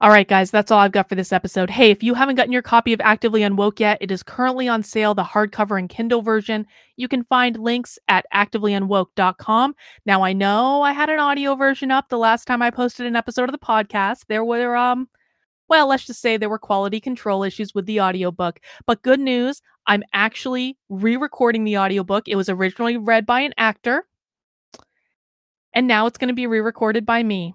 All 0.00 0.10
right, 0.10 0.28
guys, 0.28 0.52
that's 0.52 0.70
all 0.70 0.78
I've 0.78 0.92
got 0.92 1.08
for 1.08 1.16
this 1.16 1.32
episode. 1.32 1.70
Hey, 1.70 1.90
if 1.90 2.04
you 2.04 2.14
haven't 2.14 2.36
gotten 2.36 2.52
your 2.52 2.62
copy 2.62 2.92
of 2.92 3.00
Actively 3.00 3.40
Unwoke 3.40 3.80
yet, 3.80 3.98
it 4.00 4.12
is 4.12 4.22
currently 4.22 4.68
on 4.68 4.84
sale, 4.84 5.12
the 5.12 5.24
hardcover 5.24 5.76
and 5.76 5.88
Kindle 5.88 6.22
version. 6.22 6.66
You 6.96 7.08
can 7.08 7.24
find 7.24 7.58
links 7.58 7.98
at 8.06 8.24
activelyunwoke.com. 8.32 9.74
Now, 10.06 10.22
I 10.22 10.34
know 10.34 10.82
I 10.82 10.92
had 10.92 11.10
an 11.10 11.18
audio 11.18 11.56
version 11.56 11.90
up 11.90 12.10
the 12.10 12.18
last 12.18 12.44
time 12.44 12.62
I 12.62 12.70
posted 12.70 13.06
an 13.06 13.16
episode 13.16 13.48
of 13.48 13.52
the 13.52 13.58
podcast. 13.58 14.26
There 14.28 14.44
were, 14.44 14.76
um, 14.76 15.08
well, 15.68 15.88
let's 15.88 16.06
just 16.06 16.20
say 16.20 16.36
there 16.36 16.48
were 16.48 16.58
quality 16.58 17.00
control 17.00 17.42
issues 17.42 17.74
with 17.74 17.86
the 17.86 18.00
audiobook. 18.00 18.60
But 18.86 19.02
good 19.02 19.20
news, 19.20 19.60
I'm 19.86 20.02
actually 20.12 20.76
re 20.88 21.16
recording 21.16 21.64
the 21.64 21.78
audiobook. 21.78 22.28
It 22.28 22.36
was 22.36 22.48
originally 22.48 22.96
read 22.96 23.26
by 23.26 23.40
an 23.40 23.54
actor, 23.56 24.06
and 25.74 25.86
now 25.86 26.06
it's 26.06 26.18
going 26.18 26.28
to 26.28 26.34
be 26.34 26.46
re 26.46 26.60
recorded 26.60 27.06
by 27.06 27.22
me. 27.22 27.54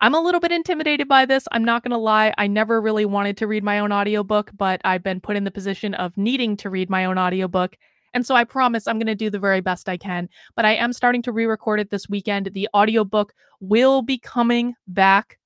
I'm 0.00 0.14
a 0.14 0.20
little 0.20 0.40
bit 0.40 0.52
intimidated 0.52 1.08
by 1.08 1.24
this. 1.24 1.48
I'm 1.50 1.64
not 1.64 1.82
going 1.82 1.90
to 1.90 1.98
lie. 1.98 2.32
I 2.38 2.46
never 2.46 2.80
really 2.80 3.04
wanted 3.04 3.36
to 3.38 3.48
read 3.48 3.64
my 3.64 3.80
own 3.80 3.90
audiobook, 3.90 4.52
but 4.56 4.80
I've 4.84 5.02
been 5.02 5.20
put 5.20 5.36
in 5.36 5.42
the 5.42 5.50
position 5.50 5.94
of 5.94 6.16
needing 6.16 6.56
to 6.58 6.70
read 6.70 6.88
my 6.88 7.04
own 7.04 7.18
audiobook. 7.18 7.76
And 8.14 8.24
so 8.24 8.36
I 8.36 8.44
promise 8.44 8.86
I'm 8.86 8.98
going 8.98 9.08
to 9.08 9.16
do 9.16 9.28
the 9.28 9.40
very 9.40 9.60
best 9.60 9.88
I 9.88 9.96
can. 9.96 10.28
But 10.54 10.64
I 10.64 10.74
am 10.74 10.92
starting 10.92 11.22
to 11.22 11.32
re 11.32 11.46
record 11.46 11.80
it 11.80 11.90
this 11.90 12.08
weekend. 12.08 12.50
The 12.52 12.68
audiobook 12.74 13.34
will 13.60 14.02
be 14.02 14.18
coming 14.18 14.74
back. 14.86 15.38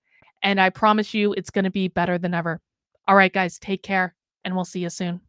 And 0.42 0.60
I 0.60 0.70
promise 0.70 1.14
you 1.14 1.32
it's 1.34 1.50
going 1.50 1.64
to 1.64 1.70
be 1.70 1.88
better 1.88 2.18
than 2.18 2.34
ever. 2.34 2.60
All 3.06 3.16
right, 3.16 3.32
guys, 3.32 3.58
take 3.58 3.82
care, 3.82 4.14
and 4.44 4.54
we'll 4.54 4.64
see 4.64 4.80
you 4.80 4.90
soon. 4.90 5.20